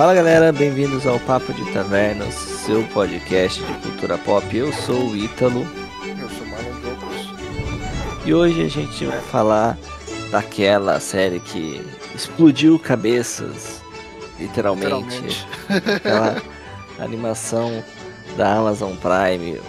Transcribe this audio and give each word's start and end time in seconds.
Fala 0.00 0.14
galera, 0.14 0.50
bem-vindos 0.50 1.06
ao 1.06 1.20
Papo 1.20 1.52
de 1.52 1.62
Tavernas, 1.74 2.32
seu 2.32 2.82
podcast 2.84 3.62
de 3.62 3.72
cultura 3.82 4.16
pop. 4.16 4.56
Eu 4.56 4.72
sou 4.72 5.10
o 5.10 5.14
Ítalo 5.14 5.60
Eu 6.18 6.30
sou 6.30 6.46
Marlon 6.46 6.80
Brocos. 6.80 7.34
e 8.24 8.32
hoje 8.32 8.64
a 8.64 8.68
gente 8.68 9.04
vai 9.04 9.20
falar 9.20 9.76
daquela 10.30 10.98
série 11.00 11.38
que 11.38 11.84
explodiu 12.14 12.78
cabeças, 12.78 13.82
literalmente. 14.38 14.86
Literalmente. 14.88 15.96
Aquela 15.96 16.42
animação 16.98 17.84
da 18.38 18.54
Amazon 18.54 18.94
Prime, 18.96 19.60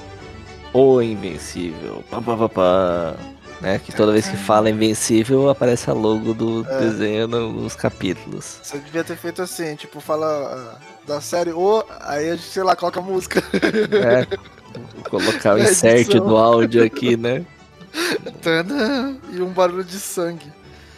O 0.72 1.02
Invencível. 1.02 2.06
Pam, 2.10 2.24
pam, 2.24 2.38
pam, 2.38 2.48
pam. 2.48 3.16
Né? 3.62 3.78
Que 3.80 3.92
toda 3.92 4.12
vez 4.12 4.28
que 4.28 4.36
fala 4.38 4.70
Invencível 4.72 5.48
aparece 5.50 5.90
a 5.90 5.94
logo 5.94 6.34
do 6.34 6.66
É. 6.68 6.80
desenho 6.80 7.28
nos 7.28 7.76
capítulos. 7.76 8.60
Você 8.64 8.80
devia 8.80 9.04
ter 9.04 9.16
feito 9.16 9.42
assim, 9.42 9.76
tipo, 9.76 10.00
fala 10.02 10.26
ah, 10.26 10.80
da 11.06 11.22
série 11.22 11.52
O, 11.52 11.84
aí 12.00 12.30
a 12.32 12.36
gente, 12.36 12.48
sei 12.48 12.64
lá, 12.64 12.76
coloca 12.76 13.00
a 13.00 13.04
música. 13.04 13.44
É, 13.54 14.26
vou 14.96 15.04
colocar 15.22 15.54
o 15.54 15.58
Na 15.60 15.66
insert 15.70 16.10
do 16.16 16.36
áudio 16.38 16.84
aqui, 16.84 17.16
né? 17.16 17.46
Tadã, 18.42 19.16
e 19.32 19.42
um 19.42 19.50
barulho 19.52 19.84
de 19.84 20.00
sangue. 20.00 20.52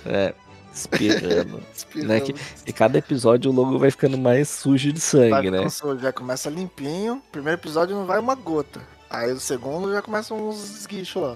É, 0.05 0.33
espirrando. 0.73 1.61
Né, 1.95 2.19
que- 2.21 2.33
E 2.65 2.73
cada 2.73 2.97
episódio 2.97 3.51
o 3.51 3.53
logo 3.53 3.77
vai 3.77 3.91
ficando 3.91 4.17
mais 4.17 4.49
sujo 4.49 4.91
de 4.91 4.99
Vai 4.99 5.29
sangue, 5.29 5.51
né? 5.51 5.57
ficando 5.57 5.69
sujo, 5.69 5.99
Já 5.99 6.11
começa 6.11 6.49
limpinho. 6.49 7.21
Primeiro 7.31 7.59
episódio 7.59 7.95
não 7.95 8.05
vai 8.05 8.19
uma 8.19 8.33
gota. 8.35 8.81
Aí 9.09 9.31
o 9.31 9.39
segundo 9.39 9.91
já 9.91 10.01
começa 10.01 10.33
uns 10.33 10.79
esguichos 10.79 11.21
lá. 11.21 11.35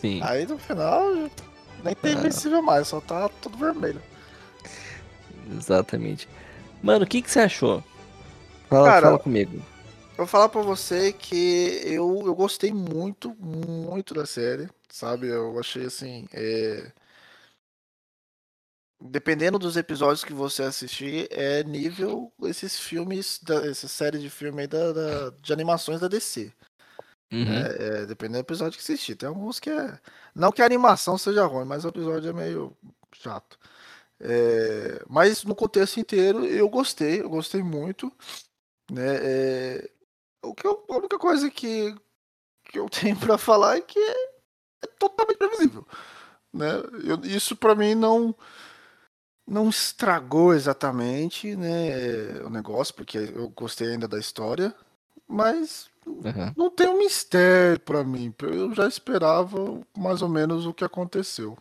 Sim. 0.00 0.20
Aí 0.22 0.46
no 0.46 0.58
final 0.58 1.12
nem 1.84 1.94
tem 1.94 2.14
Ah. 2.14 2.18
invencível 2.18 2.62
mais, 2.62 2.88
só 2.88 3.00
tá 3.00 3.28
tudo 3.40 3.56
vermelho. 3.58 4.02
Exatamente. 5.56 6.28
Mano, 6.82 7.04
o 7.04 7.08
que, 7.08 7.22
que 7.22 7.30
você 7.30 7.40
achou? 7.40 7.82
Fala, 8.68 8.88
Cara, 8.88 9.06
fala 9.06 9.18
comigo. 9.18 9.56
Eu 9.56 10.16
vou 10.24 10.26
falar 10.26 10.48
pra 10.48 10.62
você 10.62 11.12
que 11.12 11.80
eu, 11.84 12.22
eu 12.26 12.34
gostei 12.34 12.72
muito, 12.72 13.34
muito 13.40 14.14
da 14.14 14.24
série, 14.26 14.68
sabe? 14.88 15.28
Eu 15.28 15.58
achei 15.58 15.84
assim. 15.84 16.26
é, 16.32 16.90
Dependendo 18.98 19.58
dos 19.58 19.76
episódios 19.76 20.24
que 20.24 20.32
você 20.32 20.62
assistir, 20.62 21.28
é 21.30 21.62
nível 21.62 22.32
esses 22.44 22.78
filmes, 22.80 23.38
da, 23.42 23.66
essa 23.66 23.86
série 23.86 24.18
de 24.18 24.30
filme 24.30 24.62
aí 24.62 24.66
da, 24.66 24.90
da- 24.92 25.30
de 25.42 25.52
animações 25.52 26.00
da 26.00 26.08
DC. 26.08 26.50
Uhum. 27.32 27.44
É, 27.54 28.02
é, 28.02 28.06
dependendo 28.06 28.38
do 28.38 28.46
episódio 28.46 28.78
que 28.78 28.82
assistir. 28.84 29.16
Tem 29.16 29.28
alguns 29.28 29.58
que 29.58 29.70
é. 29.70 29.98
Não 30.34 30.52
que 30.52 30.62
a 30.62 30.66
animação 30.66 31.18
seja 31.18 31.44
ruim, 31.46 31.64
mas 31.64 31.84
o 31.84 31.88
episódio 31.88 32.30
é 32.30 32.32
meio 32.32 32.76
chato. 33.12 33.58
É, 34.20 35.02
mas 35.08 35.44
no 35.44 35.54
contexto 35.54 35.98
inteiro 36.00 36.44
eu 36.46 36.68
gostei, 36.68 37.20
eu 37.20 37.28
gostei 37.28 37.62
muito. 37.62 38.12
Né? 38.90 39.16
É, 39.22 39.90
o 40.42 40.54
que 40.54 40.66
eu- 40.66 40.84
a 40.88 40.96
única 40.98 41.18
coisa 41.18 41.50
que, 41.50 41.94
que 42.64 42.78
eu 42.78 42.88
tenho 43.14 43.16
pra 43.18 43.38
falar 43.38 43.76
é 43.78 43.80
que 43.80 43.98
é, 43.98 44.26
é 44.84 44.86
totalmente 44.98 45.38
previsível. 45.38 45.86
Né? 46.52 46.70
Eu- 47.04 47.20
isso 47.24 47.56
pra 47.56 47.74
mim 47.74 47.94
não 47.94 48.34
não 49.46 49.68
estragou 49.68 50.52
exatamente 50.54 51.54
né, 51.56 52.40
o 52.44 52.50
negócio, 52.50 52.92
porque 52.94 53.16
eu 53.18 53.48
gostei 53.50 53.92
ainda 53.92 54.08
da 54.08 54.18
história, 54.18 54.74
mas 55.28 55.88
Uhum. 56.06 56.52
não 56.56 56.70
tem 56.70 56.88
um 56.88 56.98
mistério 56.98 57.80
pra 57.80 58.04
mim. 58.04 58.32
Eu 58.42 58.72
já 58.74 58.86
esperava 58.86 59.80
mais 59.96 60.22
ou 60.22 60.28
menos 60.28 60.64
o 60.66 60.72
que 60.72 60.84
aconteceu. 60.84 61.56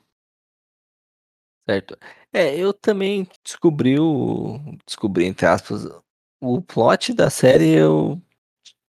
Certo. 1.67 1.97
É, 2.31 2.55
eu 2.55 2.73
também 2.73 3.27
descobri 3.43 3.99
o. 3.99 4.59
Descobri, 4.85 5.25
entre 5.25 5.45
aspas, 5.47 5.85
o 6.39 6.61
plot 6.61 7.13
da 7.13 7.29
série. 7.29 7.71
Eu 7.71 8.21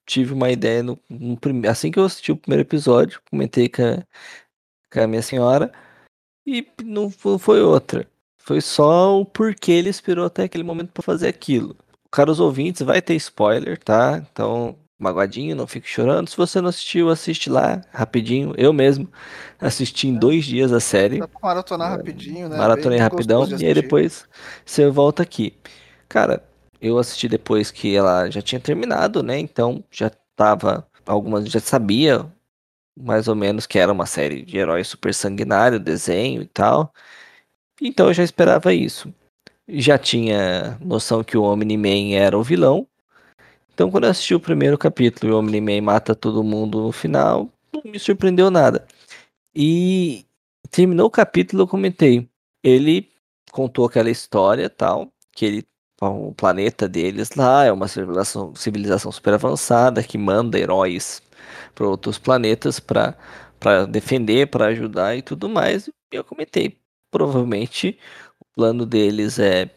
tive 0.06 0.34
uma 0.34 0.50
ideia 0.50 0.82
no, 0.82 0.98
no 1.08 1.38
prime- 1.38 1.66
assim 1.68 1.90
que 1.90 1.98
eu 1.98 2.04
assisti 2.04 2.32
o 2.32 2.36
primeiro 2.36 2.62
episódio, 2.62 3.22
comentei 3.30 3.68
com 3.68 3.82
a, 3.82 4.04
com 4.92 5.00
a 5.00 5.06
minha 5.06 5.22
senhora, 5.22 5.72
e 6.46 6.66
não 6.84 7.10
fo- 7.10 7.38
foi 7.38 7.62
outra. 7.62 8.08
Foi 8.38 8.60
só 8.60 9.20
o 9.20 9.26
porquê 9.26 9.72
ele 9.72 9.90
esperou 9.90 10.26
até 10.26 10.44
aquele 10.44 10.64
momento 10.64 10.92
pra 10.92 11.02
fazer 11.02 11.28
aquilo. 11.28 11.76
Caros 12.12 12.40
ouvintes, 12.40 12.82
vai 12.82 13.02
ter 13.02 13.14
spoiler, 13.16 13.78
tá? 13.82 14.18
Então, 14.18 14.78
magoadinho, 14.98 15.54
não 15.54 15.66
fique 15.66 15.88
chorando. 15.88 16.28
Se 16.28 16.36
você 16.36 16.60
não 16.60 16.68
assistiu, 16.68 17.10
assiste 17.10 17.50
lá, 17.50 17.82
rapidinho. 17.92 18.54
Eu 18.56 18.72
mesmo 18.72 19.08
assisti 19.60 20.08
em 20.08 20.14
dois 20.14 20.44
dias 20.44 20.72
a 20.72 20.80
série. 20.80 21.20
Dá 21.20 21.28
pra 21.28 21.40
maratonar 21.42 21.90
rapidinho, 21.90 22.48
né? 22.48 22.56
Maratonei 22.56 22.98
rapidão 22.98 23.46
de 23.46 23.62
e 23.62 23.66
aí 23.66 23.74
depois 23.74 24.26
você 24.64 24.88
volta 24.88 25.22
aqui. 25.22 25.54
Cara, 26.08 26.42
eu 26.80 26.98
assisti 26.98 27.28
depois 27.28 27.70
que 27.70 27.94
ela 27.94 28.30
já 28.30 28.40
tinha 28.40 28.60
terminado, 28.60 29.22
né? 29.22 29.38
Então 29.38 29.84
já 29.90 30.10
tava. 30.34 30.86
Algumas 31.04 31.46
já 31.46 31.60
sabia 31.60 32.26
mais 32.98 33.28
ou 33.28 33.34
menos 33.34 33.66
que 33.66 33.78
era 33.78 33.92
uma 33.92 34.06
série 34.06 34.42
de 34.42 34.56
herói 34.56 34.82
super 34.82 35.14
sanguinário, 35.14 35.78
desenho 35.78 36.42
e 36.42 36.46
tal. 36.46 36.92
Então 37.80 38.08
eu 38.08 38.14
já 38.14 38.24
esperava 38.24 38.72
isso. 38.72 39.12
Já 39.68 39.98
tinha 39.98 40.78
noção 40.80 41.22
que 41.22 41.36
o 41.36 41.42
Omni-Man 41.42 42.16
era 42.16 42.38
o 42.38 42.42
vilão. 42.42 42.86
Então 43.76 43.90
quando 43.90 44.04
eu 44.04 44.10
assisti 44.10 44.34
o 44.34 44.40
primeiro 44.40 44.78
capítulo 44.78 45.30
e 45.30 45.34
o 45.34 45.38
Omni-Man 45.38 45.82
mata 45.82 46.14
todo 46.14 46.42
mundo 46.42 46.80
no 46.80 46.92
final, 46.92 47.50
não 47.70 47.82
me 47.84 47.98
surpreendeu 47.98 48.50
nada. 48.50 48.86
E 49.54 50.24
terminou 50.70 51.08
o 51.08 51.10
capítulo, 51.10 51.64
eu 51.64 51.68
comentei. 51.68 52.26
Ele 52.64 53.10
contou 53.52 53.84
aquela 53.84 54.08
história 54.10 54.70
tal, 54.70 55.12
que 55.30 55.44
ele 55.44 55.66
o 56.00 56.32
planeta 56.34 56.88
deles 56.88 57.34
lá 57.36 57.64
é 57.64 57.72
uma 57.72 57.86
civilização, 57.86 58.54
civilização 58.54 59.12
super 59.12 59.34
avançada 59.34 60.02
que 60.02 60.16
manda 60.16 60.58
heróis 60.58 61.22
para 61.74 61.86
outros 61.86 62.18
planetas 62.18 62.80
para 62.80 63.14
defender, 63.90 64.46
para 64.48 64.68
ajudar 64.68 65.16
e 65.16 65.22
tudo 65.22 65.50
mais. 65.50 65.88
E 65.88 65.92
eu 66.12 66.24
comentei, 66.24 66.78
provavelmente 67.10 67.98
o 68.40 68.46
plano 68.54 68.86
deles 68.86 69.38
é 69.38 69.70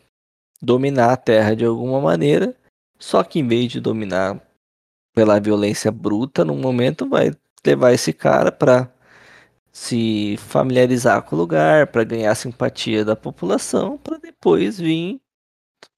dominar 0.61 1.11
a 1.11 1.17
Terra 1.17 1.53
de 1.53 1.65
alguma 1.65 1.99
maneira, 2.01 2.55
só 2.99 3.23
que 3.23 3.39
em 3.39 3.47
vez 3.47 3.71
de 3.71 3.79
dominar 3.79 4.41
pela 5.13 5.39
violência 5.39 5.91
bruta, 5.91 6.45
no 6.45 6.55
momento 6.55 7.07
vai 7.09 7.31
levar 7.65 7.93
esse 7.93 8.13
cara 8.13 8.51
para 8.51 8.91
se 9.71 10.37
familiarizar 10.39 11.21
com 11.23 11.35
o 11.35 11.39
lugar, 11.39 11.87
para 11.87 12.03
ganhar 12.03 12.35
simpatia 12.35 13.05
da 13.05 13.15
população, 13.15 13.97
para 13.97 14.17
depois 14.17 14.79
vir 14.79 15.21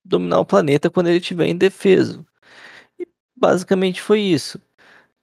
dominar 0.03 0.40
o 0.40 0.45
planeta 0.45 0.90
quando 0.90 1.07
ele 1.07 1.19
estiver 1.19 1.47
indefeso. 1.47 2.25
E 3.00 3.07
basicamente 3.35 4.01
foi 4.01 4.22
isso. 4.22 4.61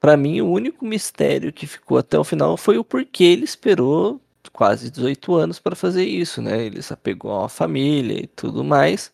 Para 0.01 0.17
mim, 0.17 0.41
o 0.41 0.51
único 0.51 0.85
mistério 0.87 1.53
que 1.53 1.67
ficou 1.67 1.99
até 1.99 2.19
o 2.19 2.25
final 2.25 2.57
foi 2.57 2.79
o 2.79 2.85
porquê 2.85 3.25
ele 3.25 3.45
esperou 3.45 4.21
quase 4.53 4.91
18 4.91 5.35
anos 5.35 5.59
para 5.61 5.77
fazer 5.77 6.05
isso, 6.05 6.43
né? 6.43 6.65
Ele 6.67 6.83
se 6.83 6.93
apegou 6.93 7.33
a 7.33 7.41
uma 7.41 7.49
família 7.49 8.23
e 8.25 8.27
tudo 8.27 8.65
mais. 8.65 9.13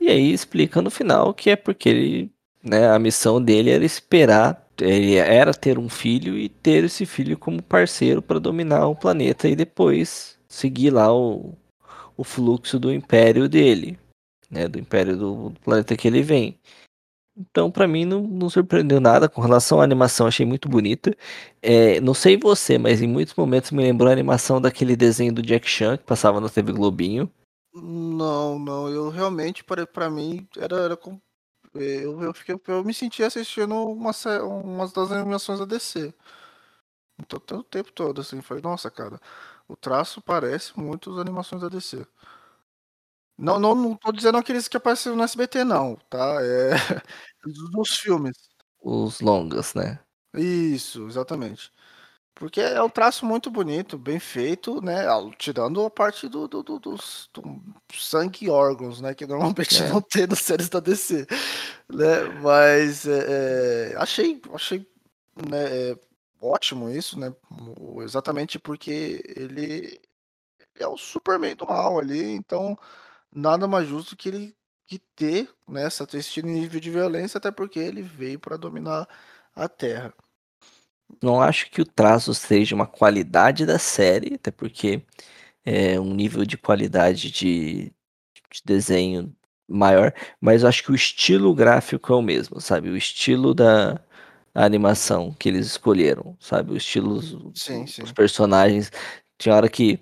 E 0.00 0.08
aí 0.08 0.32
explica 0.32 0.80
no 0.82 0.90
final 0.90 1.34
que 1.34 1.50
é 1.50 1.56
porque 1.56 1.88
ele, 1.88 2.32
né, 2.62 2.88
a 2.90 2.98
missão 2.98 3.42
dele 3.42 3.70
era 3.70 3.84
esperar, 3.84 4.66
ele 4.80 5.16
era 5.16 5.52
ter 5.52 5.78
um 5.78 5.88
filho 5.88 6.36
e 6.38 6.48
ter 6.48 6.84
esse 6.84 7.04
filho 7.04 7.36
como 7.38 7.62
parceiro 7.62 8.22
para 8.22 8.38
dominar 8.38 8.86
o 8.86 8.96
planeta 8.96 9.48
e 9.48 9.56
depois 9.56 10.38
seguir 10.48 10.90
lá 10.90 11.12
o, 11.14 11.54
o 12.16 12.24
fluxo 12.24 12.78
do 12.78 12.92
império 12.92 13.48
dele, 13.48 13.98
né, 14.50 14.68
do 14.68 14.78
império 14.78 15.16
do, 15.16 15.50
do 15.50 15.60
planeta 15.60 15.96
que 15.96 16.08
ele 16.08 16.22
vem. 16.22 16.58
Então, 17.36 17.70
pra 17.70 17.86
mim, 17.86 18.04
não, 18.04 18.22
não 18.22 18.50
surpreendeu 18.50 19.00
nada. 19.00 19.28
Com 19.28 19.40
relação 19.40 19.80
à 19.80 19.84
animação, 19.84 20.26
achei 20.26 20.44
muito 20.44 20.68
bonita. 20.68 21.16
É, 21.62 22.00
não 22.00 22.12
sei 22.12 22.36
você, 22.36 22.76
mas 22.78 23.00
em 23.00 23.06
muitos 23.06 23.34
momentos 23.34 23.70
me 23.70 23.82
lembrou 23.82 24.08
a 24.08 24.12
animação 24.12 24.60
daquele 24.60 24.96
desenho 24.96 25.32
do 25.32 25.42
Jack 25.42 25.68
Chan 25.68 25.96
que 25.96 26.04
passava 26.04 26.40
na 26.40 26.48
TV 26.48 26.72
Globinho. 26.72 27.30
Não, 27.82 28.58
não, 28.58 28.88
eu 28.88 29.08
realmente, 29.10 29.62
para 29.64 29.86
pra 29.86 30.10
mim, 30.10 30.48
era, 30.56 30.76
era 30.80 30.96
com- 30.96 31.20
eu, 31.74 32.22
eu, 32.22 32.34
fiquei, 32.34 32.56
eu 32.68 32.84
me 32.84 32.94
senti 32.94 33.22
assistindo 33.24 33.74
uma, 33.74 34.12
umas 34.64 34.92
das 34.92 35.12
animações 35.12 35.58
da 35.60 35.64
DC. 35.66 36.14
Então, 37.20 37.40
o 37.60 37.64
tempo 37.64 37.92
todo, 37.92 38.20
assim, 38.22 38.42
falei, 38.42 38.62
nossa, 38.62 38.90
cara, 38.90 39.20
o 39.68 39.76
traço 39.76 40.22
parece 40.22 40.78
muito 40.78 41.12
as 41.12 41.18
animações 41.18 41.62
da 41.62 41.68
DC. 41.70 42.06
Não, 43.38 43.58
não, 43.60 43.74
não 43.74 43.96
tô 43.96 44.10
dizendo 44.12 44.38
aqueles 44.38 44.66
que 44.68 44.76
apareceram 44.76 45.16
no 45.16 45.22
SBT, 45.22 45.64
não, 45.64 45.96
tá? 46.10 46.38
É 46.42 46.70
dos 47.72 47.90
filmes. 47.98 48.36
Os 48.80 49.20
longas, 49.20 49.74
né? 49.74 50.00
Isso, 50.34 51.06
exatamente. 51.08 51.72
Porque 52.38 52.60
é 52.60 52.80
um 52.80 52.88
traço 52.88 53.26
muito 53.26 53.50
bonito, 53.50 53.98
bem 53.98 54.20
feito, 54.20 54.80
né? 54.80 55.06
ah, 55.08 55.18
Tirando 55.36 55.84
a 55.84 55.90
parte 55.90 56.28
do, 56.28 56.46
do, 56.46 56.62
do- 56.62 56.78
dos 56.78 57.28
do 57.34 57.42
sangue 57.92 58.46
e 58.46 58.50
órgãos, 58.50 59.00
né? 59.00 59.12
Que 59.12 59.26
normalmente 59.26 59.82
É. 59.82 59.88
não 59.90 60.00
tem 60.00 60.26
nas 60.26 60.38
séries 60.40 60.68
da 60.68 60.78
DC. 60.78 61.26
Né? 61.90 62.24
Mas 62.42 63.06
é, 63.06 63.92
é, 63.92 63.96
achei, 63.96 64.40
achei 64.54 64.86
né, 65.48 65.90
é, 65.92 65.96
ótimo 66.40 66.88
isso, 66.90 67.18
né? 67.18 67.34
Exatamente 68.02 68.58
porque 68.58 69.22
ele 69.36 70.00
é 70.78 70.86
o 70.86 70.96
Superman 70.96 71.56
do 71.56 71.66
mal 71.66 71.98
ali, 71.98 72.22
então 72.32 72.78
nada 73.34 73.68
mais 73.68 73.88
justo 73.88 74.16
que 74.16 74.28
ele 74.30 74.56
que 74.86 74.98
ter 75.16 75.50
né, 75.68 75.88
esse 76.14 76.42
nível 76.42 76.80
de 76.80 76.90
violência, 76.90 77.38
até 77.38 77.50
porque 77.50 77.78
ele 77.78 78.02
veio 78.02 78.40
para 78.40 78.56
dominar 78.58 79.08
a 79.56 79.68
Terra. 79.68 80.14
Não 81.22 81.40
acho 81.40 81.70
que 81.70 81.80
o 81.82 81.86
traço 81.86 82.34
seja 82.34 82.74
uma 82.74 82.86
qualidade 82.86 83.66
da 83.66 83.78
série, 83.78 84.34
até 84.34 84.50
porque 84.50 85.02
é 85.64 85.98
um 86.00 86.14
nível 86.14 86.44
de 86.44 86.56
qualidade 86.58 87.30
de, 87.30 87.92
de 88.50 88.62
desenho 88.64 89.34
maior, 89.68 90.14
mas 90.40 90.62
eu 90.62 90.68
acho 90.68 90.82
que 90.82 90.92
o 90.92 90.94
estilo 90.94 91.54
gráfico 91.54 92.12
é 92.12 92.16
o 92.16 92.22
mesmo, 92.22 92.60
sabe? 92.60 92.88
O 92.90 92.96
estilo 92.96 93.54
da 93.54 94.00
animação 94.54 95.34
que 95.38 95.48
eles 95.48 95.66
escolheram, 95.66 96.36
sabe? 96.40 96.72
O 96.72 96.76
estilo, 96.76 97.20
sim, 97.54 97.86
sim. 97.86 98.02
os 98.02 98.12
personagens. 98.12 98.90
Tinha 99.38 99.54
hora 99.54 99.68
que 99.68 100.00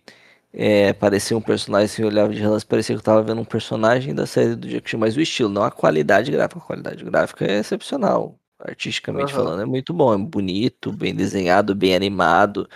é, 0.52 0.92
parecia 0.94 1.36
um 1.36 1.40
personagem, 1.42 1.88
se 1.88 2.02
eu 2.02 2.08
olhava 2.08 2.32
de 2.32 2.40
relance, 2.40 2.64
parecia 2.64 2.94
que 2.94 3.00
eu 3.00 3.04
tava 3.04 3.22
vendo 3.22 3.40
um 3.40 3.44
personagem 3.44 4.14
da 4.14 4.26
série 4.26 4.56
do 4.56 4.68
Jack 4.68 4.96
mas 4.96 5.16
o 5.16 5.20
estilo, 5.20 5.50
não 5.50 5.62
a 5.64 5.70
qualidade 5.70 6.30
gráfica. 6.30 6.60
A 6.60 6.62
qualidade 6.64 7.04
gráfica 7.04 7.44
é 7.44 7.58
excepcional, 7.58 8.38
artisticamente 8.58 9.32
uhum. 9.32 9.38
falando, 9.44 9.62
é 9.62 9.66
muito 9.66 9.92
bom, 9.92 10.14
é 10.14 10.18
bonito, 10.18 10.92
bem 10.92 11.14
desenhado, 11.14 11.74
bem 11.74 11.94
animado, 11.94 12.68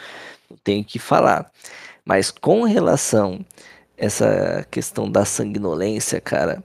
não 0.48 0.56
tenho 0.58 0.84
que 0.84 0.98
falar. 0.98 1.50
Mas 2.04 2.30
com 2.30 2.62
relação 2.62 3.44
a 3.98 4.04
essa 4.04 4.66
questão 4.70 5.10
da 5.10 5.24
sanguinolência, 5.24 6.20
cara, 6.20 6.62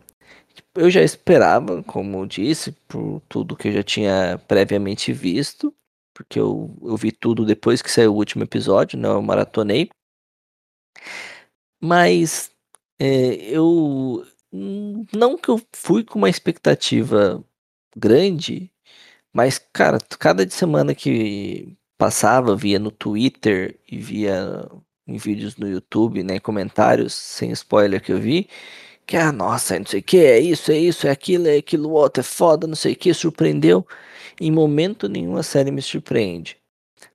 eu 0.74 0.90
já 0.90 1.02
esperava, 1.02 1.84
como 1.84 2.26
disse, 2.28 2.72
por 2.88 3.22
tudo 3.30 3.56
que 3.56 3.70
eu 3.70 3.74
já 3.74 3.84
tinha 3.84 4.42
previamente 4.48 5.12
visto, 5.14 5.74
porque 6.14 6.40
eu, 6.40 6.74
eu 6.82 6.96
vi 6.98 7.12
tudo 7.12 7.46
depois 7.46 7.82
que 7.82 7.92
saiu 7.92 8.14
o 8.14 8.18
último 8.18 8.44
episódio, 8.44 8.98
não 8.98 9.14
né, 9.14 9.16
eu 9.18 9.22
maratonei. 9.22 9.90
Mas 11.82 12.52
é, 13.00 13.36
eu 13.52 14.26
não 15.14 15.38
que 15.38 15.50
eu 15.50 15.62
fui 15.74 16.04
com 16.04 16.18
uma 16.18 16.30
expectativa 16.30 17.44
grande, 17.96 18.72
mas 19.36 19.60
cara, 19.74 20.00
cada 20.18 20.50
semana 20.50 20.96
que 20.96 21.78
passava, 21.98 22.56
via 22.56 22.80
no 22.80 22.90
Twitter 22.90 23.78
e 23.92 23.98
via 23.98 24.66
em 25.06 25.18
vídeos 25.18 25.58
no 25.58 25.68
YouTube, 25.68 26.24
né, 26.24 26.40
comentários 26.40 27.14
sem 27.14 27.52
spoiler 27.52 28.02
que 28.02 28.14
eu 28.14 28.20
vi, 28.20 28.50
que 29.06 29.18
ah, 29.18 29.32
nossa, 29.34 29.78
não 29.78 29.86
sei 29.86 30.00
o 30.00 30.04
que, 30.04 30.18
é 30.20 30.40
isso, 30.40 30.72
é 30.72 30.78
isso, 30.78 31.08
é 31.08 31.12
aquilo, 31.12 31.48
é 31.48 31.58
aquilo 31.58 31.92
outro, 31.92 32.22
é 32.22 32.24
foda, 32.24 32.66
não 32.66 32.76
sei 32.76 32.94
o 32.94 32.96
que, 32.96 33.14
surpreendeu. 33.14 33.86
Em 34.40 34.52
momento 34.52 35.10
nenhum 35.10 35.38
a 35.38 35.44
série 35.44 35.72
me 35.72 35.82
surpreende, 35.82 36.58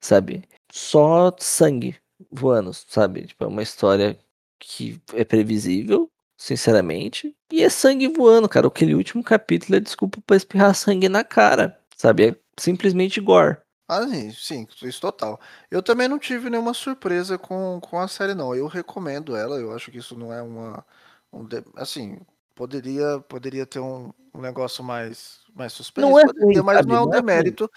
sabe? 0.00 0.44
Só 0.72 1.34
sangue 1.38 1.96
voando, 2.30 2.72
sabe? 2.74 3.26
Tipo, 3.28 3.44
é 3.44 3.48
uma 3.48 3.62
história 3.62 4.18
que 4.58 5.00
é 5.14 5.24
previsível, 5.24 6.10
sinceramente, 6.36 7.34
e 7.52 7.62
é 7.62 7.70
sangue 7.70 8.08
voando, 8.08 8.48
cara. 8.48 8.66
Aquele 8.68 8.94
último 8.94 9.24
capítulo 9.24 9.76
é 9.76 9.80
desculpa 9.80 10.20
pra 10.26 10.36
espirrar 10.36 10.74
sangue 10.74 11.08
na 11.08 11.24
cara, 11.24 11.79
sabe? 12.00 12.28
É 12.28 12.36
simplesmente 12.56 13.20
gore. 13.20 13.58
Ah, 13.86 14.06
sim, 14.06 14.30
sim, 14.30 14.66
isso 14.82 15.00
total. 15.00 15.38
Eu 15.70 15.82
também 15.82 16.08
não 16.08 16.18
tive 16.18 16.48
nenhuma 16.48 16.72
surpresa 16.72 17.36
com, 17.36 17.78
com 17.80 17.98
a 17.98 18.08
série, 18.08 18.34
não. 18.34 18.54
Eu 18.54 18.66
recomendo 18.66 19.36
ela, 19.36 19.56
eu 19.56 19.74
acho 19.74 19.90
que 19.90 19.98
isso 19.98 20.16
não 20.16 20.32
é 20.32 20.40
uma. 20.40 20.84
Um, 21.32 21.46
assim, 21.76 22.18
poderia, 22.54 23.20
poderia 23.28 23.66
ter 23.66 23.80
um, 23.80 24.12
um 24.32 24.40
negócio 24.40 24.82
mais, 24.82 25.40
mais 25.54 25.72
suspenso, 25.72 26.08
não 26.08 26.18
é 26.18 26.24
ruim, 26.24 26.62
mas 26.62 26.86
não 26.86 26.96
é 26.96 27.00
um 27.02 27.08
é 27.08 27.16
demérito. 27.16 27.70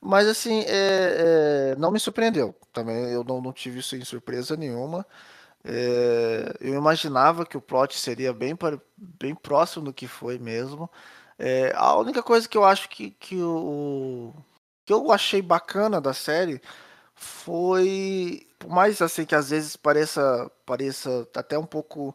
Mas 0.00 0.28
assim, 0.28 0.60
é, 0.66 1.72
é, 1.72 1.76
não 1.76 1.90
me 1.90 1.98
surpreendeu. 1.98 2.54
Também 2.72 3.10
eu 3.10 3.24
não, 3.24 3.40
não 3.40 3.52
tive 3.52 3.80
isso 3.80 3.96
em 3.96 4.04
surpresa 4.04 4.54
nenhuma. 4.56 5.04
É, 5.64 6.54
eu 6.60 6.74
imaginava 6.74 7.46
que 7.46 7.56
o 7.56 7.60
plot 7.60 7.98
seria 7.98 8.32
bem, 8.34 8.54
bem 8.96 9.34
próximo 9.34 9.86
do 9.86 9.94
que 9.94 10.06
foi 10.06 10.38
mesmo. 10.38 10.90
É, 11.38 11.72
a 11.74 11.96
única 11.96 12.22
coisa 12.22 12.48
que 12.48 12.56
eu 12.56 12.64
acho 12.64 12.88
que, 12.88 13.10
que 13.12 13.36
o 13.42 14.32
que 14.84 14.92
eu 14.92 15.10
achei 15.12 15.42
bacana 15.42 16.00
da 16.00 16.12
série 16.14 16.60
foi, 17.14 18.46
por 18.58 18.70
mais 18.70 19.00
assim 19.02 19.24
que 19.26 19.34
às 19.34 19.50
vezes 19.50 19.76
pareça 19.76 20.50
pareça 20.66 21.28
até 21.36 21.58
um 21.58 21.66
pouco, 21.66 22.14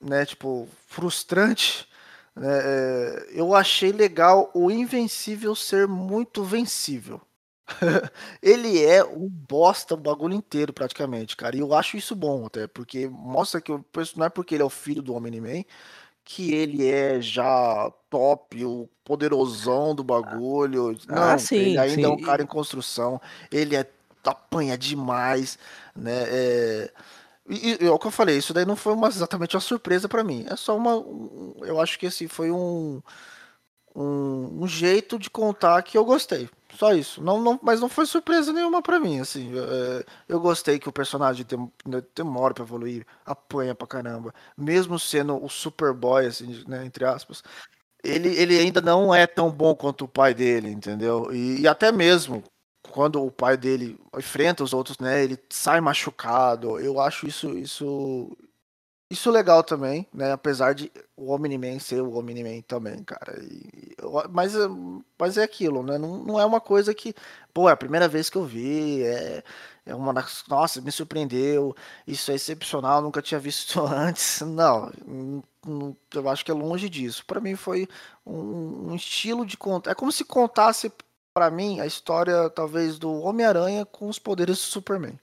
né, 0.00 0.26
tipo, 0.26 0.68
frustrante, 0.88 1.88
né, 2.36 2.48
é, 2.50 3.28
eu 3.32 3.54
achei 3.54 3.92
legal 3.92 4.50
o 4.54 4.70
Invencível 4.70 5.54
ser 5.54 5.88
muito 5.88 6.44
vencível. 6.44 7.20
ele 8.42 8.82
é 8.82 9.04
um 9.04 9.28
bosta 9.28 9.94
o 9.94 9.96
bagulho 9.96 10.34
inteiro, 10.34 10.72
praticamente, 10.72 11.36
cara. 11.36 11.56
E 11.56 11.60
eu 11.60 11.74
acho 11.74 11.96
isso 11.96 12.14
bom, 12.16 12.46
até, 12.46 12.66
porque 12.66 13.08
mostra 13.08 13.60
que 13.60 13.70
o 13.72 13.84
não 14.16 14.26
é 14.26 14.30
porque 14.30 14.54
ele 14.54 14.62
é 14.62 14.66
o 14.66 14.70
filho 14.70 15.02
do 15.02 15.14
Homem-Man 15.14 15.64
que 16.28 16.52
ele 16.52 16.86
é 16.86 17.22
já 17.22 17.90
top, 18.10 18.62
o 18.62 18.86
poderosão 19.02 19.94
do 19.94 20.04
bagulho. 20.04 20.94
Ah, 21.08 21.30
Não, 21.30 21.38
sim, 21.38 21.56
ele 21.56 21.78
ainda 21.78 21.94
sim. 21.94 22.04
é 22.04 22.08
um 22.08 22.20
cara 22.20 22.42
em 22.42 22.46
construção. 22.46 23.18
Ele 23.50 23.74
é 23.74 23.86
apanha 24.22 24.76
demais, 24.76 25.58
né? 25.96 26.24
É... 26.28 26.92
E, 27.48 27.82
e, 27.82 27.86
é 27.86 27.90
o 27.90 27.98
que 27.98 28.08
eu 28.08 28.10
falei, 28.10 28.36
isso 28.36 28.52
daí 28.52 28.66
não 28.66 28.76
foi 28.76 28.92
uma, 28.92 29.08
exatamente 29.08 29.56
uma 29.56 29.62
surpresa 29.62 30.06
para 30.06 30.22
mim. 30.22 30.44
É 30.50 30.54
só 30.54 30.76
uma. 30.76 30.98
Um, 30.98 31.54
eu 31.62 31.80
acho 31.80 31.98
que 31.98 32.06
assim, 32.06 32.28
foi 32.28 32.50
um, 32.50 33.00
um, 33.96 34.64
um, 34.64 34.68
jeito 34.68 35.18
de 35.18 35.30
contar 35.30 35.80
que 35.82 35.96
eu 35.96 36.04
gostei. 36.04 36.50
Só 36.78 36.92
isso. 36.92 37.20
Não, 37.20 37.40
não, 37.42 37.58
mas 37.60 37.80
não 37.80 37.88
foi 37.88 38.06
surpresa 38.06 38.52
nenhuma 38.52 38.80
para 38.80 39.00
mim, 39.00 39.18
assim. 39.18 39.50
É, 39.58 40.04
eu 40.28 40.38
gostei 40.40 40.78
que 40.78 40.88
o 40.88 40.92
personagem 40.92 41.44
tem, 41.44 41.58
né, 41.84 42.00
demora 42.14 42.54
para 42.54 42.62
evoluir, 42.62 43.04
apanha 43.26 43.74
pra 43.74 43.84
caramba. 43.86 44.32
Mesmo 44.56 44.96
sendo 44.96 45.42
o 45.44 45.48
Superboy, 45.48 46.26
assim, 46.26 46.64
né, 46.68 46.84
entre 46.86 47.04
aspas. 47.04 47.42
Ele, 48.04 48.30
ele 48.30 48.58
ainda 48.58 48.80
não 48.80 49.14
é 49.14 49.26
tão 49.26 49.50
bom 49.50 49.74
quanto 49.74 50.04
o 50.06 50.08
pai 50.08 50.34
dele, 50.34 50.70
entendeu? 50.70 51.32
E, 51.34 51.62
e 51.62 51.68
até 51.68 51.92
mesmo 51.92 52.44
quando 52.90 53.24
o 53.24 53.30
pai 53.32 53.56
dele 53.56 53.98
enfrenta 54.16 54.64
os 54.64 54.72
outros, 54.74 54.98
né, 54.98 55.22
ele 55.24 55.38
sai 55.50 55.80
machucado. 55.80 56.78
Eu 56.80 57.00
acho 57.00 57.26
isso 57.28 57.58
isso 57.58 58.36
isso 59.10 59.30
legal 59.30 59.64
também, 59.64 60.06
né? 60.12 60.32
Apesar 60.32 60.74
de 60.74 60.92
o 61.16 61.32
Omni-Man 61.32 61.78
ser 61.78 62.02
o 62.02 62.14
Omni-Man 62.18 62.60
também, 62.62 63.02
cara. 63.02 63.42
E, 63.42 63.96
mas, 64.30 64.52
mas 65.18 65.38
é 65.38 65.42
aquilo, 65.44 65.82
né? 65.82 65.96
Não, 65.96 66.22
não 66.22 66.38
é 66.40 66.44
uma 66.44 66.60
coisa 66.60 66.94
que, 66.94 67.14
pô, 67.54 67.68
é 67.70 67.72
a 67.72 67.76
primeira 67.76 68.06
vez 68.06 68.28
que 68.28 68.36
eu 68.36 68.44
vi, 68.44 69.02
é, 69.02 69.42
é 69.86 69.94
uma 69.94 70.12
das. 70.12 70.44
Nossa, 70.46 70.80
me 70.82 70.92
surpreendeu, 70.92 71.74
isso 72.06 72.30
é 72.30 72.34
excepcional, 72.34 73.00
nunca 73.00 73.22
tinha 73.22 73.40
visto 73.40 73.80
antes. 73.86 74.42
Não, 74.42 74.92
eu 76.14 76.28
acho 76.28 76.44
que 76.44 76.50
é 76.50 76.54
longe 76.54 76.88
disso. 76.88 77.24
Para 77.26 77.40
mim 77.40 77.56
foi 77.56 77.88
um, 78.26 78.90
um, 78.92 78.94
estilo 78.94 79.46
de 79.46 79.56
contar. 79.56 79.92
É 79.92 79.94
como 79.94 80.12
se 80.12 80.24
contasse 80.24 80.92
para 81.32 81.50
mim 81.50 81.80
a 81.80 81.86
história, 81.86 82.50
talvez, 82.50 82.98
do 82.98 83.12
Homem-Aranha 83.22 83.86
com 83.86 84.08
os 84.08 84.18
poderes 84.18 84.56
do 84.58 84.62
Superman. 84.62 85.18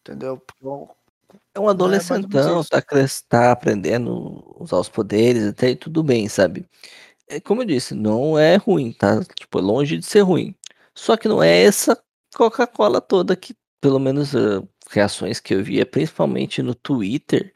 Entendeu? 0.00 0.42
É 1.54 1.60
um 1.60 1.66
é 1.66 1.70
adolescentão, 1.70 2.64
tá, 2.64 2.82
tá 3.28 3.52
aprendendo 3.52 4.56
a 4.58 4.62
usar 4.62 4.78
os 4.78 4.88
poderes, 4.88 5.44
até 5.46 5.74
tudo 5.74 6.02
bem, 6.02 6.28
sabe? 6.28 6.66
É, 7.28 7.40
como 7.40 7.62
eu 7.62 7.66
disse, 7.66 7.94
não 7.94 8.38
é 8.38 8.56
ruim, 8.56 8.92
tá? 8.92 9.22
Tipo, 9.34 9.58
é 9.58 9.62
longe 9.62 9.96
de 9.98 10.04
ser 10.04 10.20
ruim. 10.20 10.54
Só 10.94 11.16
que 11.16 11.28
não 11.28 11.42
é 11.42 11.62
essa 11.62 12.00
Coca-Cola 12.34 13.00
toda 13.00 13.36
que, 13.36 13.54
pelo 13.80 13.98
menos, 13.98 14.34
uh, 14.34 14.66
reações 14.90 15.40
que 15.40 15.54
eu 15.54 15.62
via, 15.62 15.86
principalmente 15.86 16.62
no 16.62 16.74
Twitter, 16.74 17.52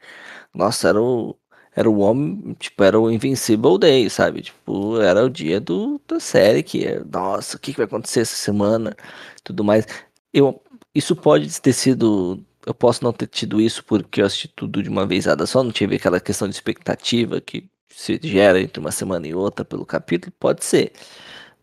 nossa, 0.53 0.89
era 0.89 1.01
o, 1.01 1.37
era 1.75 1.89
o 1.89 1.99
homem, 1.99 2.55
tipo, 2.59 2.83
era 2.83 2.99
o 2.99 3.11
Invincible 3.11 3.77
Day, 3.79 4.09
sabe? 4.09 4.41
Tipo, 4.41 4.99
era 5.01 5.25
o 5.25 5.29
dia 5.29 5.59
do, 5.59 6.01
da 6.07 6.19
série 6.19 6.63
que, 6.63 6.85
é, 6.85 7.03
nossa, 7.03 7.57
o 7.57 7.59
que, 7.59 7.71
que 7.71 7.77
vai 7.77 7.85
acontecer 7.85 8.21
essa 8.21 8.35
semana, 8.35 8.95
tudo 9.43 9.63
mais. 9.63 9.85
Eu, 10.33 10.61
isso 10.93 11.15
pode 11.15 11.61
ter 11.61 11.73
sido 11.73 12.43
eu 12.65 12.73
posso 12.73 13.03
não 13.03 13.13
ter 13.13 13.27
tido 13.27 13.61
isso 13.61 13.83
porque 13.83 14.21
eu 14.21 14.25
assisti 14.25 14.47
tudo 14.47 14.81
de 14.81 14.89
uma 14.89 15.05
vezada 15.05 15.45
só, 15.45 15.63
não 15.63 15.71
tive 15.71 15.95
aquela 15.95 16.19
questão 16.19 16.47
de 16.47 16.55
expectativa 16.55 17.39
que 17.41 17.69
se 17.89 18.19
gera 18.21 18.59
entre 18.61 18.79
uma 18.79 18.91
semana 18.91 19.27
e 19.27 19.33
outra 19.33 19.63
pelo 19.63 19.85
capítulo, 19.85 20.33
pode 20.39 20.65
ser. 20.65 20.91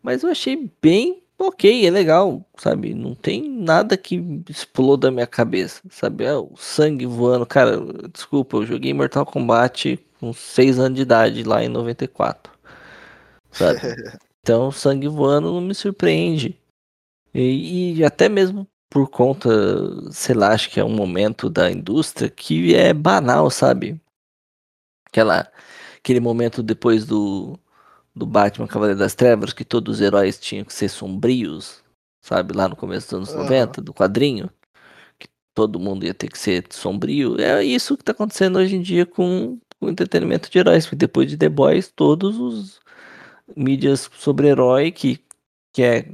Mas 0.01 0.23
eu 0.23 0.29
achei 0.29 0.71
bem 0.81 1.23
ok, 1.37 1.85
é 1.85 1.89
legal, 1.91 2.45
sabe? 2.57 2.93
Não 2.93 3.15
tem 3.15 3.49
nada 3.49 3.97
que 3.97 4.43
exploda 4.49 5.09
a 5.09 5.11
minha 5.11 5.27
cabeça, 5.27 5.81
sabe? 5.89 6.23
É 6.23 6.35
o 6.35 6.55
sangue 6.55 7.05
voando. 7.05 7.45
Cara, 7.45 7.79
desculpa, 8.11 8.57
eu 8.57 8.65
joguei 8.65 8.93
Mortal 8.93 9.25
Kombat 9.25 9.97
com 10.19 10.33
6 10.33 10.79
anos 10.79 10.95
de 10.95 11.01
idade 11.03 11.43
lá 11.43 11.63
em 11.63 11.69
94, 11.69 12.51
sabe? 13.51 13.79
Então, 14.45 14.69
sangue 14.73 15.07
voando 15.07 15.53
não 15.53 15.61
me 15.61 15.73
surpreende. 15.73 16.59
E, 17.33 17.93
e 17.97 18.03
até 18.03 18.27
mesmo 18.27 18.67
por 18.93 19.09
conta, 19.09 19.49
sei 20.11 20.35
lá, 20.35 20.53
acho 20.53 20.69
que 20.69 20.79
é 20.79 20.85
um 20.85 20.95
momento 20.95 21.49
da 21.49 21.71
indústria 21.71 22.29
que 22.29 22.75
é 22.75 22.93
banal, 22.93 23.49
sabe? 23.49 23.99
Aquela, 25.07 25.51
aquele 25.97 26.19
momento 26.19 26.61
depois 26.61 27.03
do, 27.03 27.59
do 28.15 28.23
Batman 28.27 28.67
Cavaleiro 28.67 28.99
das 28.99 29.15
Trevas, 29.15 29.51
que 29.51 29.65
todos 29.65 29.95
os 29.95 30.01
heróis 30.01 30.39
tinham 30.39 30.63
que 30.63 30.71
ser 30.71 30.89
sombrios, 30.89 31.83
sabe? 32.21 32.53
Lá 32.55 32.69
no 32.69 32.75
começo 32.75 33.07
dos 33.07 33.13
anos 33.13 33.29
uhum. 33.31 33.43
90, 33.49 33.81
do 33.81 33.93
quadrinho, 33.95 34.47
que 35.17 35.27
todo 35.55 35.79
mundo 35.79 36.05
ia 36.05 36.13
ter 36.13 36.29
que 36.29 36.37
ser 36.37 36.63
sombrio. 36.69 37.41
É 37.41 37.63
isso 37.63 37.97
que 37.97 38.03
tá 38.03 38.11
acontecendo 38.11 38.59
hoje 38.59 38.75
em 38.75 38.81
dia 38.83 39.07
com 39.07 39.59
com 39.79 39.89
entretenimento 39.89 40.49
de 40.51 40.59
heróis. 40.59 40.87
Depois 40.93 41.29
de 41.29 41.37
The 41.37 41.49
Boys, 41.49 41.91
todos 41.93 42.37
os 42.37 42.79
mídias 43.55 44.09
sobre 44.17 44.47
herói 44.49 44.91
que 44.91 45.19
quer 45.73 46.11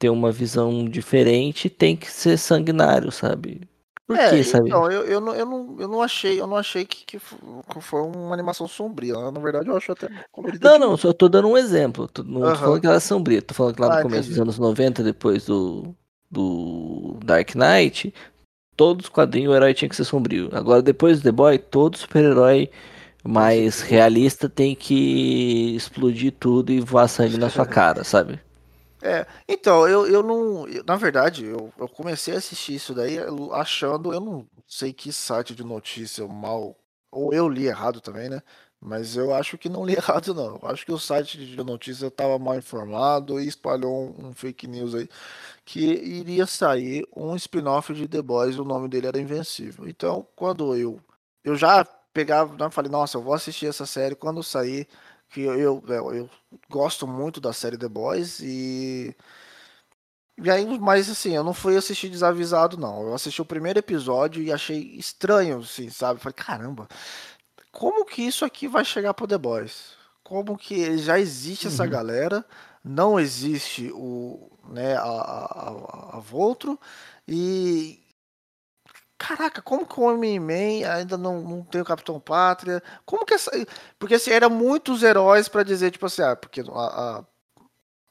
ter 0.00 0.10
uma 0.10 0.32
visão 0.32 0.86
diferente 0.86 1.70
tem 1.70 1.96
que 1.96 2.10
ser 2.10 2.38
sanguinário, 2.38 3.12
sabe? 3.12 3.62
Por 4.08 4.18
É, 4.18 4.20
que, 4.20 4.44
sabe? 4.44 4.66
então, 4.66 4.90
eu, 4.90 5.04
eu, 5.06 5.20
não, 5.20 5.34
eu, 5.36 5.46
não, 5.46 5.76
eu 5.80 5.88
não 5.88 6.02
achei, 6.02 6.40
eu 6.40 6.46
não 6.46 6.56
achei 6.56 6.84
que, 6.84 7.04
que 7.04 7.18
fo- 7.18 7.36
que 7.72 7.80
foi 7.80 8.00
uma 8.02 8.34
animação 8.34 8.66
sombria. 8.66 9.14
Na 9.30 9.40
verdade, 9.40 9.68
eu 9.68 9.76
acho 9.76 9.92
até 9.92 10.08
Não, 10.62 10.78
não, 10.78 10.96
só 10.96 11.12
tô 11.12 11.28
dando 11.28 11.48
um 11.48 11.56
exemplo. 11.56 12.08
Tô- 12.08 12.22
não 12.22 12.50
tô 12.50 12.60
Aham. 12.60 12.62
falando 12.62 12.80
que 12.80 12.86
ela 12.86 12.96
é 12.96 13.00
sombria, 13.00 13.42
tô 13.42 13.54
falando 13.54 13.74
que 13.74 13.80
lá 13.82 13.90
no 13.90 13.96
Ah, 13.96 13.98
começo 13.98 14.28
dos 14.28 14.38
entendi. 14.38 14.40
anos 14.40 14.58
90, 14.58 15.02
depois 15.02 15.44
do, 15.46 15.94
do 16.30 17.18
Dark 17.24 17.54
Knight, 17.54 18.12
todos 18.76 19.06
os 19.06 19.10
quadrinhos 19.10 19.52
o 19.52 19.56
herói 19.56 19.74
tinha 19.74 19.88
que 19.88 19.96
ser 19.96 20.04
sombrio. 20.04 20.50
Agora, 20.52 20.82
depois 20.82 21.20
do 21.20 21.24
The 21.24 21.32
Boy, 21.32 21.58
todo 21.58 21.98
super-herói 21.98 22.70
mais 23.24 23.82
realista 23.82 24.48
tem 24.48 24.74
que 24.76 25.74
explodir 25.76 26.32
tudo 26.38 26.72
e 26.72 26.80
voar 26.80 27.08
sangue 27.08 27.38
na 27.38 27.50
sua 27.50 27.66
cara, 27.66 28.04
sabe? 28.04 28.40
É, 29.02 29.26
então, 29.48 29.88
eu, 29.88 30.06
eu 30.06 30.22
não. 30.22 30.68
eu- 30.68 30.84
na 30.84 30.96
verdade, 30.96 31.44
eu, 31.46 31.72
eu 31.78 31.88
comecei 31.88 32.34
a 32.34 32.38
assistir 32.38 32.74
isso 32.74 32.94
daí 32.94 33.16
achando, 33.52 34.12
eu 34.12 34.20
não 34.20 34.46
sei 34.66 34.92
que 34.92 35.12
site 35.12 35.54
de 35.54 35.64
notícia 35.64 36.26
mal. 36.26 36.76
Ou 37.10 37.32
eu 37.34 37.48
li 37.48 37.66
errado 37.66 38.00
também, 38.00 38.28
né? 38.28 38.42
Mas 38.80 39.16
eu 39.16 39.34
acho 39.34 39.58
que 39.58 39.68
não 39.68 39.84
li 39.84 39.94
errado, 39.96 40.34
não. 40.34 40.58
Eu 40.62 40.68
acho 40.68 40.84
que 40.86 40.92
o 40.92 40.98
site 40.98 41.38
de 41.38 41.56
notícia 41.64 42.06
estava 42.08 42.38
mal 42.38 42.56
informado 42.56 43.40
e 43.40 43.46
espalhou 43.48 44.14
um, 44.18 44.28
um 44.28 44.32
fake 44.34 44.66
news 44.66 44.94
aí 44.94 45.08
que 45.64 45.80
iria 45.80 46.46
sair 46.46 47.06
um 47.16 47.34
spin-off 47.36 47.92
de 47.94 48.08
The 48.08 48.22
Boys, 48.22 48.58
o 48.58 48.64
nome 48.64 48.88
dele 48.88 49.06
era 49.08 49.20
Invencível. 49.20 49.88
Então, 49.88 50.26
quando 50.36 50.74
eu. 50.76 51.00
Eu 51.44 51.56
já 51.56 51.84
pegava, 52.12 52.54
né, 52.56 52.70
falei, 52.70 52.90
nossa, 52.90 53.16
eu 53.16 53.22
vou 53.22 53.32
assistir 53.34 53.66
essa 53.66 53.86
série 53.86 54.14
quando 54.14 54.42
sair. 54.42 54.86
Que 55.30 55.42
eu, 55.42 55.82
eu, 55.86 56.14
eu 56.14 56.30
gosto 56.68 57.06
muito 57.06 57.40
da 57.40 57.52
série 57.52 57.78
The 57.78 57.88
Boys 57.88 58.40
e. 58.40 59.14
E 60.42 60.50
aí, 60.50 60.78
mas 60.78 61.10
assim, 61.10 61.34
eu 61.36 61.44
não 61.44 61.52
fui 61.52 61.76
assistir 61.76 62.08
desavisado, 62.08 62.76
não. 62.78 63.02
Eu 63.02 63.14
assisti 63.14 63.42
o 63.42 63.44
primeiro 63.44 63.78
episódio 63.78 64.42
e 64.42 64.50
achei 64.52 64.78
estranho, 64.96 65.58
assim, 65.58 65.90
sabe? 65.90 66.18
Falei, 66.20 66.34
caramba, 66.34 66.88
como 67.72 68.04
que 68.06 68.22
isso 68.22 68.44
aqui 68.44 68.68
vai 68.68 68.84
chegar 68.84 69.14
pro 69.14 69.26
The 69.28 69.38
Boys? 69.38 69.92
Como 70.24 70.56
que 70.56 70.98
já 70.98 71.18
existe 71.18 71.66
essa 71.68 71.84
Uhum. 71.84 71.90
galera, 71.90 72.44
não 72.84 73.20
existe 73.20 73.90
o, 73.94 74.50
né, 74.68 74.96
a, 74.96 75.02
a, 75.02 76.16
a 76.16 76.20
Voltro, 76.20 76.78
e 77.28 78.00
Caraca, 79.20 79.60
como 79.62 79.86
que 79.86 80.00
o 80.00 80.04
Homem-Man 80.04 80.88
ainda 80.90 81.18
não, 81.18 81.42
não 81.42 81.62
tem 81.62 81.80
o 81.82 81.84
Capitão 81.84 82.18
Pátria? 82.18 82.82
Como 83.04 83.26
que 83.26 83.34
essa. 83.34 83.50
Porque 83.98 84.14
assim, 84.14 84.30
eram 84.30 84.48
muitos 84.50 85.02
heróis 85.02 85.46
pra 85.48 85.62
dizer, 85.62 85.90
tipo 85.90 86.06
assim, 86.06 86.22
ah, 86.22 86.34
porque 86.36 86.62
a. 86.62 86.64
a- 87.20 87.24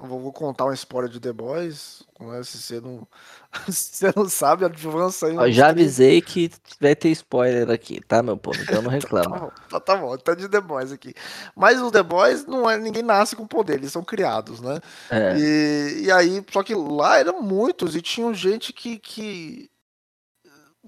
eu 0.01 0.07
Vou 0.07 0.31
contar 0.33 0.65
uma 0.65 0.73
spoiler 0.73 1.11
de 1.11 1.19
The 1.19 1.33
Boys, 1.33 2.03
né, 2.19 2.41
se 2.43 2.57
você 2.61 2.79
não, 2.81 3.07
se 3.69 3.97
você 3.97 4.13
não 4.15 4.29
sabe, 4.29 4.65
avança 4.65 5.27
aí 5.27 5.37
uns 5.37 5.53
já 5.53 5.65
30 5.65 5.69
avisei 5.71 6.21
que 6.21 6.49
vai 6.79 6.95
ter 6.95 7.09
spoiler 7.09 7.69
aqui, 7.69 8.01
tá, 8.01 8.23
meu 8.23 8.37
povo? 8.37 8.63
Então 8.63 8.81
não 8.81 8.91
Tá 8.99 8.99
reclama. 8.99 9.51
tá, 9.69 9.79
tá 9.79 9.95
bom, 9.97 10.17
tá 10.17 10.35
de 10.35 10.47
The 10.49 10.61
Boys 10.61 10.91
aqui. 10.91 11.13
Mas 11.55 11.81
os 11.81 11.91
The 11.91 12.03
Boys 12.03 12.45
não 12.45 12.69
é 12.69 12.77
ninguém 12.77 13.03
nasce 13.03 13.35
com 13.35 13.45
poder, 13.47 13.75
eles 13.75 13.91
são 13.91 14.03
criados, 14.03 14.61
né? 14.61 14.79
É, 15.09 15.37
E, 15.37 16.03
e 16.05 16.11
aí, 16.11 16.43
só 16.51 16.63
que 16.63 16.73
lá 16.75 17.17
eram 17.17 17.41
muitos 17.41 17.95
e 17.95 18.01
tinham 18.01 18.33
gente 18.33 18.73
que, 18.73 18.97
que 18.99 19.69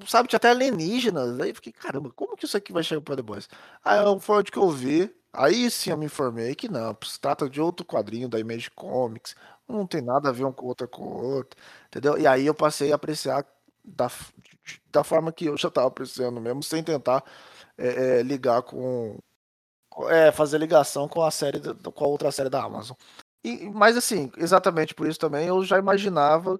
sabe, 0.07 0.27
tinha 0.29 0.37
até 0.37 0.49
alienígenas. 0.49 1.39
Aí 1.39 1.49
eu 1.49 1.55
fiquei, 1.55 1.71
caramba, 1.73 2.11
como 2.11 2.35
que 2.37 2.45
isso 2.45 2.57
aqui 2.57 2.71
vai 2.73 2.83
chegar 2.83 3.01
para 3.01 3.15
The 3.17 3.21
Boys? 3.21 3.47
Aí 3.83 3.99
eu- 4.03 4.19
foi 4.19 4.37
onde 4.39 4.51
que 4.51 4.57
eu 4.59 4.69
vi. 4.69 5.13
Aí 5.33 5.69
sim 5.71 5.91
eu 5.91 5.97
me 5.97 6.05
informei 6.07 6.53
que 6.55 6.67
não, 6.69 6.95
se 7.03 7.19
trata 7.19 7.49
de 7.49 7.61
outro 7.61 7.85
quadrinho 7.85 8.27
da 8.27 8.37
Image 8.39 8.69
Comics, 8.71 9.33
não 9.67 9.87
tem 9.87 10.01
nada 10.01 10.27
a 10.29 10.31
ver 10.31 10.43
um 10.45 10.51
com 10.51 10.65
outra 10.65 10.87
com 10.87 11.03
o 11.03 11.23
outro, 11.37 11.57
entendeu? 11.87 12.17
E 12.17 12.27
aí 12.27 12.45
eu 12.45 12.53
passei 12.53 12.91
a 12.91 12.95
apreciar 12.95 13.45
da, 13.83 14.09
da 14.91 15.03
forma 15.03 15.31
que 15.31 15.45
eu 15.45 15.57
já 15.57 15.67
estava 15.69 15.87
apreciando 15.87 16.41
mesmo, 16.41 16.61
sem 16.63 16.83
tentar 16.83 17.23
é, 17.77 18.19
é, 18.19 18.23
ligar 18.23 18.61
com. 18.63 19.17
É, 20.09 20.31
fazer 20.31 20.57
ligação 20.57 21.07
com 21.07 21.21
a 21.23 21.29
série, 21.31 21.59
com 21.93 22.05
a 22.05 22.07
outra 22.07 22.31
série 22.31 22.49
da 22.49 22.63
Amazon. 22.63 22.95
E, 23.43 23.69
mas 23.69 23.97
assim, 23.97 24.31
exatamente 24.37 24.93
por 24.95 25.07
isso 25.07 25.19
também 25.19 25.47
eu 25.47 25.63
já 25.63 25.77
imaginava 25.79 26.59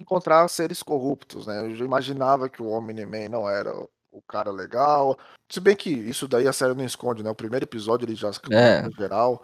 encontrar 0.00 0.48
seres 0.48 0.82
corruptos, 0.82 1.46
né? 1.46 1.60
Eu 1.60 1.76
já 1.76 1.84
imaginava 1.84 2.48
que 2.48 2.62
o 2.62 2.68
Omni-Man 2.70 3.28
não 3.28 3.48
era 3.48 3.72
o 4.10 4.22
cara 4.22 4.50
legal. 4.50 5.18
Se 5.48 5.60
bem 5.60 5.76
que 5.76 5.90
isso 5.90 6.26
daí 6.26 6.48
a 6.48 6.52
série 6.52 6.74
não 6.74 6.84
esconde, 6.84 7.22
né? 7.22 7.30
O 7.30 7.34
primeiro 7.34 7.64
episódio 7.64 8.06
ele 8.06 8.14
já 8.14 8.30
É. 8.50 8.82
no 8.82 8.92
geral. 8.92 9.42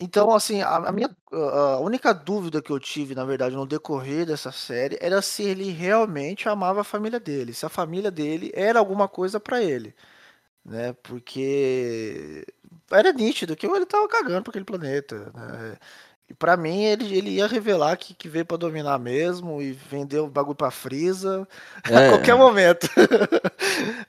Então, 0.00 0.32
assim, 0.34 0.60
a, 0.62 0.76
a 0.76 0.92
minha 0.92 1.08
a 1.32 1.78
única 1.78 2.12
dúvida 2.12 2.60
que 2.60 2.70
eu 2.72 2.80
tive, 2.80 3.14
na 3.14 3.24
verdade, 3.24 3.54
no 3.56 3.66
decorrer 3.66 4.26
dessa 4.26 4.50
série 4.52 4.98
era 5.00 5.22
se 5.22 5.42
ele 5.44 5.70
realmente 5.70 6.48
amava 6.48 6.80
a 6.80 6.84
família 6.84 7.20
dele, 7.20 7.54
se 7.54 7.64
a 7.64 7.68
família 7.68 8.10
dele 8.10 8.50
era 8.54 8.78
alguma 8.80 9.08
coisa 9.08 9.38
pra 9.40 9.62
ele, 9.62 9.94
né? 10.64 10.92
Porque 11.02 12.46
era 12.90 13.12
nítido 13.12 13.56
que 13.56 13.66
ele 13.66 13.86
tava 13.86 14.08
cagando 14.08 14.42
pra 14.44 14.50
aquele 14.50 14.64
planeta, 14.64 15.32
né? 15.34 15.78
E 16.34 16.36
pra 16.36 16.56
mim 16.56 16.82
ele, 16.82 17.16
ele 17.16 17.30
ia 17.30 17.46
revelar 17.46 17.96
que, 17.96 18.12
que 18.12 18.28
veio 18.28 18.44
pra 18.44 18.56
dominar 18.56 18.98
mesmo 18.98 19.62
e 19.62 19.70
vender 19.72 20.18
o 20.18 20.26
bagulho 20.26 20.56
pra 20.56 20.68
Frieza 20.72 21.46
a 21.84 22.00
É. 22.00 22.08
qualquer 22.10 22.34
momento. 22.36 22.88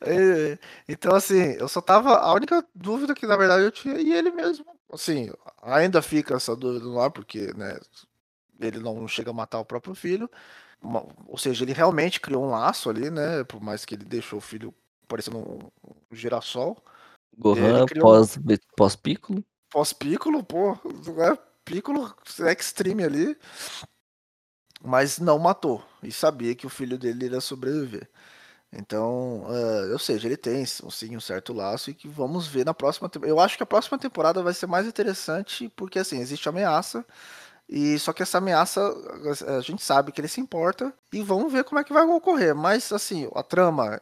E- 0.07 0.57
então, 0.87 1.15
assim, 1.15 1.53
eu 1.59 1.67
só 1.67 1.81
tava. 1.81 2.15
A 2.17 2.33
única 2.33 2.63
dúvida 2.73 3.13
que 3.15 3.25
na 3.25 3.35
verdade 3.35 3.63
eu 3.63 3.71
tinha, 3.71 3.95
e 3.99 4.13
ele 4.13 4.29
mesmo, 4.31 4.65
assim, 4.91 5.31
ainda 5.61 6.01
fica 6.01 6.35
essa 6.35 6.55
dúvida 6.55 6.85
no 6.85 6.99
ar, 6.99 7.09
porque, 7.09 7.51
né, 7.55 7.79
ele 8.59 8.79
não 8.79 9.07
chega 9.07 9.31
a 9.31 9.33
matar 9.33 9.59
o 9.59 9.65
próprio 9.65 9.95
filho. 9.95 10.29
Ou 11.27 11.37
seja, 11.37 11.63
ele 11.63 11.73
realmente 11.73 12.19
criou 12.19 12.43
um 12.43 12.49
laço 12.51 12.89
ali, 12.89 13.09
né? 13.09 13.43
Por 13.45 13.61
mais 13.61 13.85
que 13.85 13.95
ele 13.95 14.05
deixou 14.05 14.37
o 14.37 14.41
filho 14.41 14.73
parecendo 15.07 15.37
um, 15.39 15.59
um 15.83 16.15
girassol. 16.15 16.77
Gohan 17.37 17.85
criou- 17.87 18.05
pós, 18.05 18.37
pós-Piccolo. 18.77 19.43
Pós-Piccolo, 19.71 20.43
pô, 20.43 20.77
não 21.07 21.23
é 21.23 21.37
Piccolo 21.65 22.15
extreme 22.51 23.03
ali. 23.03 23.37
Mas 24.83 25.19
não 25.19 25.39
matou. 25.39 25.83
E 26.03 26.11
sabia 26.11 26.55
que 26.55 26.67
o 26.67 26.69
filho 26.69 26.97
dele 26.97 27.25
iria 27.25 27.41
sobreviver. 27.41 28.07
Então, 28.71 29.45
eh, 29.49 29.93
ou 29.93 29.99
seja, 29.99 30.27
ele 30.27 30.37
tem 30.37 30.65
sim 30.65 31.15
um 31.15 31.19
certo 31.21 31.53
laço 31.53 31.89
e 31.89 31.93
que 31.93 32.07
vamos 32.09 32.47
ver 32.47 32.65
na 32.65 32.73
próxima 32.73 33.09
temporada. 33.09 33.31
Eu 33.31 33.39
acho 33.39 33.57
que 33.57 33.63
a 33.63 33.65
próxima 33.65 33.97
temporada 33.97 34.43
vai 34.43 34.53
ser 34.53 34.67
mais 34.67 34.85
interessante 34.87 35.69
porque 35.75 35.99
assim, 35.99 36.19
existe 36.19 36.49
ameaça 36.49 37.05
e 37.69 37.97
só 37.99 38.13
que 38.13 38.23
essa 38.23 38.37
ameaça 38.39 38.81
a 39.57 39.61
gente 39.61 39.83
sabe 39.83 40.11
que 40.11 40.21
ele 40.21 40.27
se 40.27 40.41
importa 40.41 40.93
e 41.13 41.21
vamos 41.23 41.51
ver 41.51 41.63
como 41.63 41.79
é 41.79 41.83
que 41.83 41.93
vai 41.93 42.03
ocorrer. 42.05 42.55
Mas 42.55 42.91
assim, 42.91 43.29
a 43.35 43.43
trama 43.43 44.01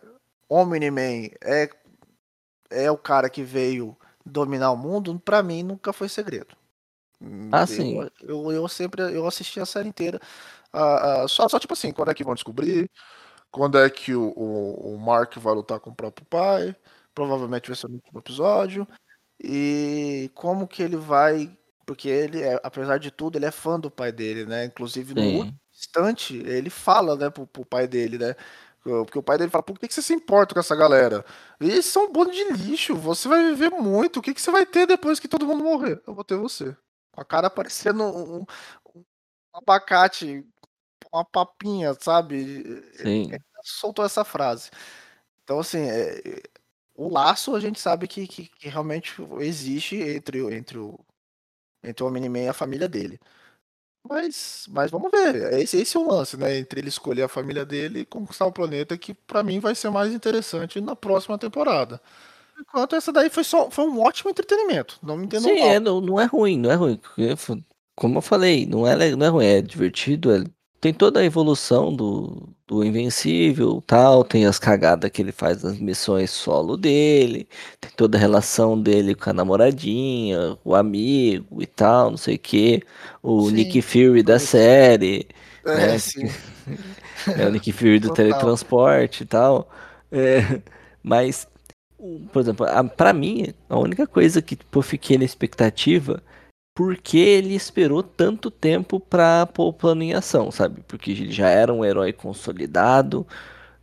Omni-Man 0.50 1.30
é 1.42 1.70
é 2.70 2.92
o 2.92 2.98
cara 2.98 3.30
que 3.30 3.44
veio 3.44 3.96
dominar 4.26 4.72
o 4.72 4.78
mundo, 4.78 5.20
pra 5.20 5.44
mim 5.44 5.64
nunca 5.64 5.94
foi 5.94 6.10
segredo. 6.10 6.56
Ah, 7.52 7.66
Eu- 7.68 7.68
sim. 7.68 8.06
Eu, 8.22 8.52
eu 8.52 8.68
sempre 8.68 9.02
eu 9.16 9.28
assisti 9.28 9.60
a 9.60 9.66
série 9.66 9.88
inteira. 9.90 10.20
Ah, 10.74 11.24
ah, 11.24 11.28
só, 11.28 11.48
só 11.50 11.60
tipo 11.60 11.74
assim, 11.74 11.92
quando 11.94 12.12
é 12.12 12.14
que 12.16 12.24
vão 12.24 12.34
descobrir? 12.36 12.90
Quando 13.52 13.78
é 13.80 13.90
que 13.90 14.16
o, 14.16 14.30
o, 14.38 14.96
o 14.96 15.00
Mark 15.00 15.38
vai 15.38 15.54
lutar 15.56 15.80
com 15.80 15.92
o 15.92 15.96
próprio 15.96 16.26
pai? 16.28 16.76
Provavelmente 17.16 17.70
vai 17.70 17.78
ser 17.78 17.88
no 17.90 17.96
último 17.96 18.20
episódio. 18.20 18.88
E 19.44 20.32
como 20.36 20.68
que 20.68 20.84
ele 20.84 20.98
vai. 20.98 21.58
Porque 21.86 22.10
ele, 22.10 22.42
é, 22.44 22.60
apesar 22.64 23.00
de 23.00 23.12
tudo, 23.12 23.38
ele 23.38 23.46
é 23.48 23.52
fã 23.52 23.80
do 23.80 23.92
pai 23.92 24.12
dele, 24.12 24.46
né? 24.46 24.66
Inclusive, 24.66 25.14
no 25.16 25.24
Sim. 25.24 25.28
último 25.28 25.54
instante, 25.74 26.38
ele 26.38 26.70
fala, 26.70 27.16
né, 27.18 27.30
pro, 27.32 27.48
pro 27.48 27.66
pai 27.66 27.88
dele, 27.88 28.18
né? 28.20 28.36
Porque 28.84 29.18
o 29.20 29.24
pai 29.24 29.38
dele 29.38 29.52
fala, 29.52 29.64
por 29.64 29.80
que, 29.80 29.88
que 29.88 29.94
você 29.94 30.02
se 30.02 30.14
importa 30.14 30.54
com 30.54 30.60
essa 30.62 30.76
galera? 30.76 31.26
Eles 31.60 31.86
são 31.86 32.06
um 32.06 32.12
bando 32.14 32.32
de 32.32 32.44
lixo, 32.54 32.96
você 32.96 33.28
vai 33.30 33.44
viver 33.50 33.70
muito. 33.72 34.20
O 34.20 34.22
que, 34.24 34.34
que 34.34 34.42
você 34.42 34.52
vai 34.52 34.66
ter 34.66 34.88
depois 34.88 35.20
que 35.20 35.28
todo 35.28 35.46
mundo 35.48 35.64
morrer? 35.64 36.02
Eu 36.08 36.14
vou 36.16 36.24
ter 36.24 36.36
você. 36.38 36.76
Com 37.14 37.22
a 37.22 37.26
cara 37.26 37.50
parecendo 37.50 38.04
um, 38.04 38.42
um- 38.42 38.46
abacate, 39.54 40.46
uma 41.14 41.26
papinha, 41.26 41.94
sabe? 42.02 42.64
Sim. 42.96 43.32
soltou 43.64 44.06
essa 44.06 44.26
frase. 44.26 44.72
Então, 45.44 45.60
assim, 45.60 45.80
é, 45.80 46.42
o 46.96 47.10
laço 47.10 47.56
a 47.56 47.60
gente 47.60 47.80
sabe 47.80 48.08
que, 48.08 48.28
que, 48.28 48.48
que 48.50 48.70
realmente 48.70 49.16
existe 49.42 49.98
entre, 49.98 50.42
o- 50.42 50.52
entre, 50.54 50.78
o, 50.80 51.00
entre 51.84 52.04
o 52.04 52.08
Omni-Man 52.08 52.40
e 52.46 52.50
a 52.50 52.54
família 52.54 52.90
dele. 52.90 53.20
Mas, 54.08 54.66
mas 54.70 54.92
vamos 54.92 55.12
ver. 55.12 55.54
Esse, 55.62 55.78
esse 55.82 55.96
é 55.98 56.00
o 56.00 56.08
lance, 56.10 56.38
né? 56.38 56.58
Entre 56.58 56.80
ele 56.82 56.90
escolher 56.90 57.24
a 57.24 57.28
família 57.30 57.66
dele 57.66 58.02
e 58.02 58.06
conquistar 58.06 58.46
o 58.46 58.52
planeta, 58.52 58.98
que 58.98 59.14
pra 59.14 59.44
mim 59.44 59.60
vai 59.60 59.76
ser 59.76 59.90
mais 59.92 60.14
interessante 60.14 60.82
na 60.82 60.96
próxima 60.96 61.38
temporada. 61.38 62.02
Enquanto 62.68 62.96
essa 62.96 63.12
daí 63.12 63.30
foi 63.30 63.44
só 63.44 63.70
foi 63.70 63.86
um 63.86 64.02
ótimo 64.02 64.30
entretenimento. 64.32 64.98
Não 65.04 65.18
me 65.18 65.26
entendam 65.26 65.52
Sim, 65.52 65.60
mal. 65.60 65.70
é, 65.70 65.80
não, 65.80 66.02
não 66.02 66.20
é 66.20 66.26
ruim, 66.26 66.58
não 66.58 66.72
é 66.72 66.76
ruim. 66.76 67.00
Como 67.96 68.18
eu 68.18 68.22
falei, 68.22 68.66
não 68.66 68.88
é, 68.88 69.16
não 69.16 69.26
é 69.26 69.30
ruim, 69.30 69.46
é 69.46 69.62
divertido, 69.62 70.32
é 70.32 70.44
tem 70.84 70.94
toda 70.94 71.22
a 71.22 71.24
evolução 71.24 71.96
do, 71.96 72.50
do 72.68 72.84
Invencível, 72.84 73.82
tal, 73.88 74.22
tem 74.22 74.46
as 74.46 74.60
cagadas 74.60 75.10
que 75.10 75.22
ele 75.22 75.32
faz 75.32 75.64
nas 75.64 75.80
missões 75.80 76.30
solo 76.30 76.76
dele, 76.76 77.48
tem 77.80 77.90
toda 77.96 78.18
a 78.18 78.20
relação 78.20 78.78
dele 78.78 79.16
com 79.16 79.30
a 79.30 79.34
namoradinha, 79.34 80.58
o 80.62 80.76
amigo 80.76 81.62
e 81.62 81.66
tal, 81.66 82.12
não 82.12 82.18
sei 82.18 82.36
o 82.36 82.40
que, 82.40 82.84
o 83.22 83.48
sim, 83.48 83.56
Nick 83.56 83.82
Fury 83.82 84.24
da 84.24 84.38
série, 84.38 85.26
é, 85.66 85.88
né? 85.88 85.98
sim. 85.98 86.30
é 87.40 87.48
o 87.48 87.52
Nick 87.52 87.72
Fury 87.72 88.00
do 88.00 88.10
Total. 88.10 88.26
teletransporte 88.26 89.24
e 89.24 89.26
tal, 89.26 89.70
é, 90.12 90.62
mas 91.02 91.48
por 92.32 92.42
exemplo, 92.42 92.66
para 92.98 93.14
mim, 93.14 93.54
a 93.70 93.80
única 93.80 94.06
coisa 94.06 94.42
que 94.42 94.56
tipo, 94.56 94.80
eu 94.80 94.84
fiquei 94.84 95.18
na 95.18 95.24
expectativa 95.24 96.22
porque 96.76 97.18
ele 97.18 97.54
esperou 97.56 98.02
tanto 98.04 98.50
tempo 98.50 99.00
para 99.00 99.46
pôr 99.46 99.68
o 99.68 99.74
plano 99.74 100.04
em 100.04 100.14
ação, 100.14 100.52
sabe? 100.52 100.82
Porque 100.88 101.12
ele 101.12 101.32
já 101.32 101.50
era 101.50 101.72
um 101.74 101.86
herói 101.86 102.12
consolidado, 102.12 103.28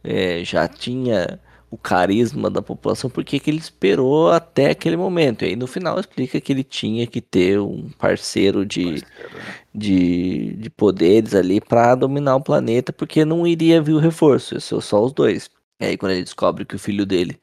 é, 0.02 0.44
já 0.44 0.66
tinha 0.68 1.40
o 1.70 1.78
carisma 1.78 2.50
da 2.50 2.60
população, 2.60 3.08
por 3.08 3.24
que 3.24 3.40
ele 3.46 3.58
esperou 3.58 4.30
até 4.32 4.70
aquele 4.70 4.96
momento? 4.96 5.44
E 5.44 5.48
aí 5.48 5.56
no 5.56 5.68
final 5.68 6.00
explica 6.00 6.40
que 6.40 6.52
ele 6.52 6.64
tinha 6.64 7.06
que 7.06 7.20
ter 7.20 7.60
um 7.60 7.90
parceiro 7.90 8.66
de, 8.66 9.00
parceiro, 9.00 9.38
né? 9.38 9.54
de, 9.72 10.56
de 10.56 10.70
poderes 10.70 11.34
ali 11.34 11.60
para 11.60 11.94
dominar 11.94 12.36
o 12.36 12.42
planeta, 12.42 12.92
porque 12.92 13.24
não 13.24 13.46
iria 13.46 13.80
vir 13.80 13.92
o 13.94 14.00
reforço, 14.00 14.54
ia 14.54 14.60
ser 14.60 14.80
só 14.82 15.04
os 15.04 15.12
dois. 15.12 15.48
E 15.80 15.86
aí 15.86 15.96
quando 15.96 16.12
ele 16.12 16.24
descobre 16.24 16.64
que 16.64 16.74
o 16.74 16.78
filho 16.78 17.06
dele 17.06 17.38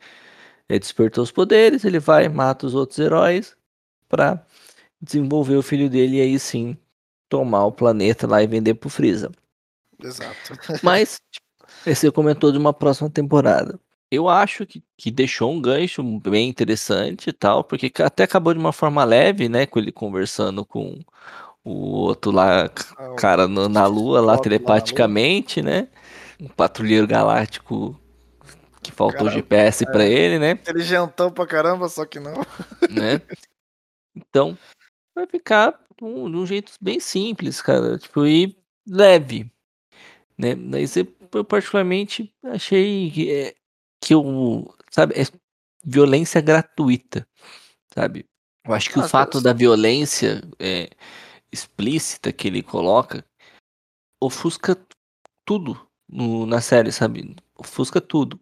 ele 0.70 0.80
despertou 0.80 1.24
os 1.24 1.32
poderes, 1.32 1.86
ele 1.86 2.00
vai, 2.00 2.28
mata 2.28 2.66
os 2.66 2.76
outros 2.76 3.00
heróis 3.00 3.56
para 4.10 4.46
desenvolver 5.02 5.56
o 5.56 5.62
filho 5.62 5.90
dele 5.90 6.18
e 6.18 6.22
aí 6.22 6.40
sim 6.40 6.78
tomar 7.30 7.66
o 7.66 7.72
planeta 7.72 8.28
lá 8.28 8.42
e 8.42 8.48
vender 8.48 8.74
pro 8.76 8.90
Freeza. 8.90 9.32
Exato. 10.02 10.54
Mas, 10.84 11.20
você 11.86 12.12
comentou 12.12 12.52
de 12.52 12.58
uma 12.58 12.74
próxima 12.74 13.10
temporada. 13.10 13.80
Eu 14.10 14.30
acho 14.30 14.66
que, 14.66 14.82
que 14.98 15.12
deixou 15.12 15.52
um 15.52 15.62
gancho 15.62 16.02
bem 16.20 16.48
interessante 16.48 17.30
e 17.30 17.34
tal, 17.34 17.64
porque 17.64 17.92
até 18.02 18.24
acabou 18.24 18.54
de 18.54 18.60
uma 18.60 18.72
forma 18.72 19.04
leve, 19.04 19.50
né? 19.50 19.66
Com 19.66 19.80
ele 19.80 19.92
conversando 19.92 20.66
com 20.66 21.02
o 21.64 21.72
outro 21.72 22.32
lá, 22.32 22.66
ah, 22.66 23.16
cara, 23.18 23.48
no, 23.48 23.68
na 23.68 23.86
lua, 23.88 24.22
lá 24.22 24.38
telepaticamente, 24.38 25.62
né? 25.62 25.90
Um 26.40 26.48
patrulheiro 26.48 27.06
galáctico 27.06 28.00
que 28.82 28.92
faltou 28.92 29.26
caramba, 29.26 29.36
GPS 29.36 29.84
é, 29.84 29.92
para 29.92 30.06
ele, 30.06 30.40
né? 30.40 30.52
Inteligentão 30.52 31.32
pra 31.32 31.48
caramba, 31.48 31.90
só 31.90 32.06
que 32.06 32.20
não. 32.20 32.36
Né? 32.90 33.22
Então, 34.16 34.58
vai 35.14 35.28
ficar 35.28 35.80
de 35.98 36.04
um, 36.04 36.30
de 36.30 36.38
um 36.38 36.46
jeito 36.46 36.74
bem 36.82 37.00
simples, 37.00 37.62
cara. 37.62 37.98
Tipo, 37.98 38.26
e 38.26 38.58
leve. 38.88 39.52
Né? 40.38 40.56
Mas 40.56 40.96
eu 40.96 41.06
particularmente 41.46 42.34
achei 42.44 43.12
que, 43.12 43.32
é, 43.32 43.56
que 44.02 44.14
eu, 44.14 44.74
sabe, 44.92 45.16
é 45.16 45.24
violência 45.84 46.42
gratuita, 46.42 47.28
sabe? 47.94 48.26
Eu 48.66 48.74
acho 48.74 48.90
que 48.90 49.00
ah, 49.00 49.04
o 49.06 49.08
fato 49.08 49.42
da 49.42 49.54
violência 49.54 50.42
é, 50.60 50.90
explícita 51.52 52.34
que 52.34 52.48
ele 52.48 52.62
coloca 52.62 53.26
ofusca 54.22 54.78
tudo 55.46 55.80
no, 56.08 56.46
na 56.46 56.60
série, 56.60 56.92
sabe? 56.92 57.36
Ofusca 57.58 58.00
tudo. 58.00 58.40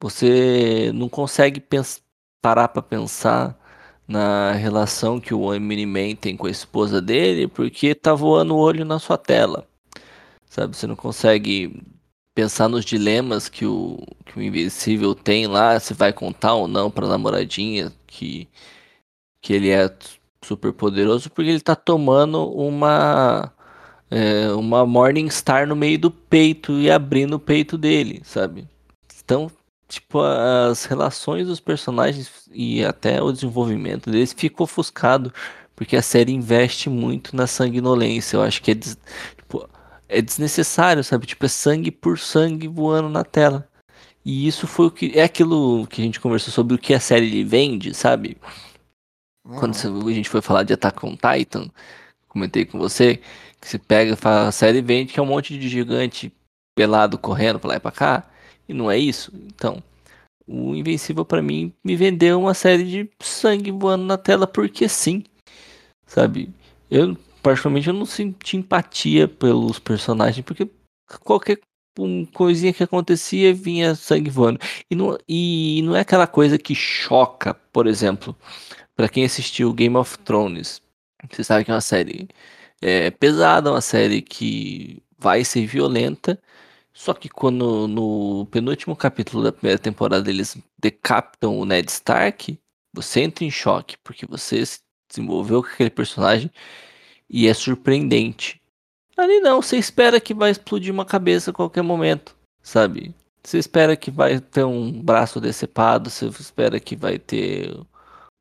Você 0.00 0.92
não 0.94 1.08
consegue 1.08 1.62
parar 2.40 2.68
para 2.68 2.82
pensar 2.82 3.58
na 4.06 4.52
relação 4.52 5.20
que 5.20 5.34
o 5.34 5.52
Eminem 5.52 6.16
tem 6.16 6.36
com 6.36 6.46
a 6.46 6.50
esposa 6.50 7.00
dele, 7.02 7.46
porque 7.46 7.94
tá 7.94 8.14
voando 8.14 8.54
o 8.54 8.58
olho 8.58 8.84
na 8.84 8.98
sua 8.98 9.18
tela. 9.18 9.66
Sabe, 10.48 10.76
você 10.76 10.86
não 10.86 10.96
consegue 10.96 11.82
pensar 12.34 12.68
nos 12.68 12.84
dilemas 12.84 13.48
que 13.48 13.66
o, 13.66 13.98
que 14.24 14.38
o 14.38 14.42
Invencível 14.42 15.14
tem 15.14 15.46
lá, 15.46 15.78
se 15.78 15.92
vai 15.92 16.12
contar 16.12 16.54
ou 16.54 16.68
não 16.68 16.90
pra 16.90 17.06
namoradinha 17.06 17.92
que, 18.06 18.48
que 19.42 19.52
ele 19.52 19.70
é 19.70 19.94
super 20.42 20.72
poderoso, 20.72 21.30
porque 21.30 21.50
ele 21.50 21.60
tá 21.60 21.76
tomando 21.76 22.48
uma 22.50 23.52
é, 24.10 24.48
uma 24.52 24.86
Morningstar 24.86 25.66
no 25.66 25.76
meio 25.76 25.98
do 25.98 26.10
peito 26.10 26.72
e 26.78 26.90
abrindo 26.90 27.34
o 27.34 27.40
peito 27.40 27.76
dele, 27.78 28.20
sabe? 28.24 28.66
Então 29.24 29.50
tipo, 29.88 30.20
as 30.20 30.84
relações 30.84 31.46
dos 31.46 31.60
personagens 31.60 32.30
e 32.52 32.84
até 32.84 33.22
o 33.22 33.32
desenvolvimento 33.32 34.10
deles 34.10 34.32
ficou 34.32 34.64
ofuscado, 34.64 35.32
porque 35.74 35.96
a 35.96 36.02
série 36.02 36.32
investe 36.32 36.90
muito 36.90 37.34
na 37.34 37.46
sanguinolência. 37.46 38.36
Eu 38.36 38.42
acho 38.42 38.62
que 38.62 38.72
é, 38.72 38.74
des, 38.74 38.98
tipo, 39.36 39.68
é 40.08 40.20
desnecessário, 40.20 41.02
sabe? 41.02 41.26
Tipo, 41.26 41.46
é 41.46 41.48
sangue 41.48 41.90
por 41.90 42.18
sangue 42.18 42.68
voando 42.68 43.08
na 43.08 43.24
tela. 43.24 43.68
E 44.24 44.46
isso 44.46 44.66
foi 44.66 44.86
o 44.86 44.90
que. 44.90 45.12
É 45.18 45.22
aquilo 45.24 45.86
que 45.86 46.02
a 46.02 46.04
gente 46.04 46.20
conversou 46.20 46.52
sobre 46.52 46.74
o 46.74 46.78
que 46.78 46.94
a 46.94 47.00
série 47.00 47.44
vende, 47.44 47.94
sabe? 47.94 48.36
Quando 49.42 49.74
a 49.74 50.12
gente 50.12 50.28
foi 50.28 50.42
falar 50.42 50.62
de 50.62 50.74
Attack 50.74 51.04
on 51.06 51.16
Titan, 51.16 51.70
comentei 52.28 52.66
com 52.66 52.78
você, 52.78 53.20
que 53.60 53.68
você 53.68 53.78
pega 53.78 54.16
a 54.22 54.52
série 54.52 54.80
vende 54.80 55.12
que 55.12 55.20
é 55.20 55.22
um 55.22 55.26
monte 55.26 55.58
de 55.58 55.68
gigante 55.68 56.32
pelado 56.76 57.18
correndo 57.18 57.58
pra 57.58 57.70
lá 57.70 57.76
e 57.76 57.80
pra 57.80 57.90
cá. 57.90 58.30
E 58.68 58.74
não 58.74 58.90
é 58.90 58.98
isso? 58.98 59.32
Então, 59.46 59.82
o 60.46 60.74
Invencível 60.74 61.24
para 61.24 61.42
mim 61.42 61.72
me 61.84 61.96
vendeu 61.96 62.40
uma 62.40 62.54
série 62.54 62.84
de 62.84 63.10
sangue 63.20 63.70
voando 63.70 64.04
na 64.04 64.16
tela 64.16 64.46
porque 64.46 64.88
sim. 64.88 65.24
Sabe? 66.06 66.50
Eu, 66.90 67.16
particularmente, 67.42 67.88
eu 67.88 67.94
não 67.94 68.06
senti 68.06 68.56
empatia 68.56 69.28
pelos 69.28 69.78
personagens 69.78 70.44
porque 70.44 70.70
qualquer 71.24 71.58
coisinha 72.32 72.72
que 72.72 72.82
acontecia 72.82 73.52
vinha 73.52 73.94
sangue 73.94 74.30
voando. 74.30 74.60
E 74.90 74.94
não, 74.94 75.18
e 75.28 75.82
não 75.84 75.96
é 75.96 76.00
aquela 76.00 76.26
coisa 76.26 76.58
que 76.58 76.74
choca, 76.74 77.54
por 77.72 77.86
exemplo, 77.86 78.36
para 78.96 79.08
quem 79.08 79.24
assistiu 79.24 79.72
Game 79.72 79.96
of 79.96 80.18
Thrones. 80.20 80.80
Você 81.30 81.42
sabe 81.42 81.64
que 81.64 81.70
é 81.70 81.74
uma 81.74 81.80
série 81.80 82.28
é, 82.80 83.10
pesada, 83.10 83.70
uma 83.70 83.80
série 83.80 84.22
que 84.22 85.02
vai 85.18 85.44
ser 85.44 85.66
violenta 85.66 86.40
só 86.98 87.14
que 87.14 87.28
quando 87.28 87.86
no 87.86 88.44
penúltimo 88.46 88.96
capítulo 88.96 89.44
da 89.44 89.52
primeira 89.52 89.78
temporada 89.78 90.28
eles 90.28 90.58
decapitam 90.76 91.56
o 91.56 91.64
Ned 91.64 91.88
Stark, 91.88 92.58
você 92.92 93.20
entra 93.20 93.44
em 93.44 93.52
choque, 93.52 93.96
porque 94.02 94.26
você 94.26 94.66
se 94.66 94.80
desenvolveu 95.08 95.62
com 95.62 95.68
aquele 95.68 95.90
personagem 95.90 96.50
e 97.30 97.46
é 97.46 97.54
surpreendente. 97.54 98.60
Ali 99.16 99.38
não, 99.38 99.62
você 99.62 99.76
espera 99.76 100.20
que 100.20 100.34
vai 100.34 100.50
explodir 100.50 100.92
uma 100.92 101.04
cabeça 101.04 101.52
a 101.52 101.54
qualquer 101.54 101.82
momento, 101.82 102.36
sabe? 102.64 103.14
Você 103.44 103.58
espera 103.58 103.96
que 103.96 104.10
vai 104.10 104.40
ter 104.40 104.64
um 104.64 105.00
braço 105.00 105.40
decepado, 105.40 106.10
você 106.10 106.26
espera 106.26 106.80
que 106.80 106.96
vai 106.96 107.16
ter 107.16 107.78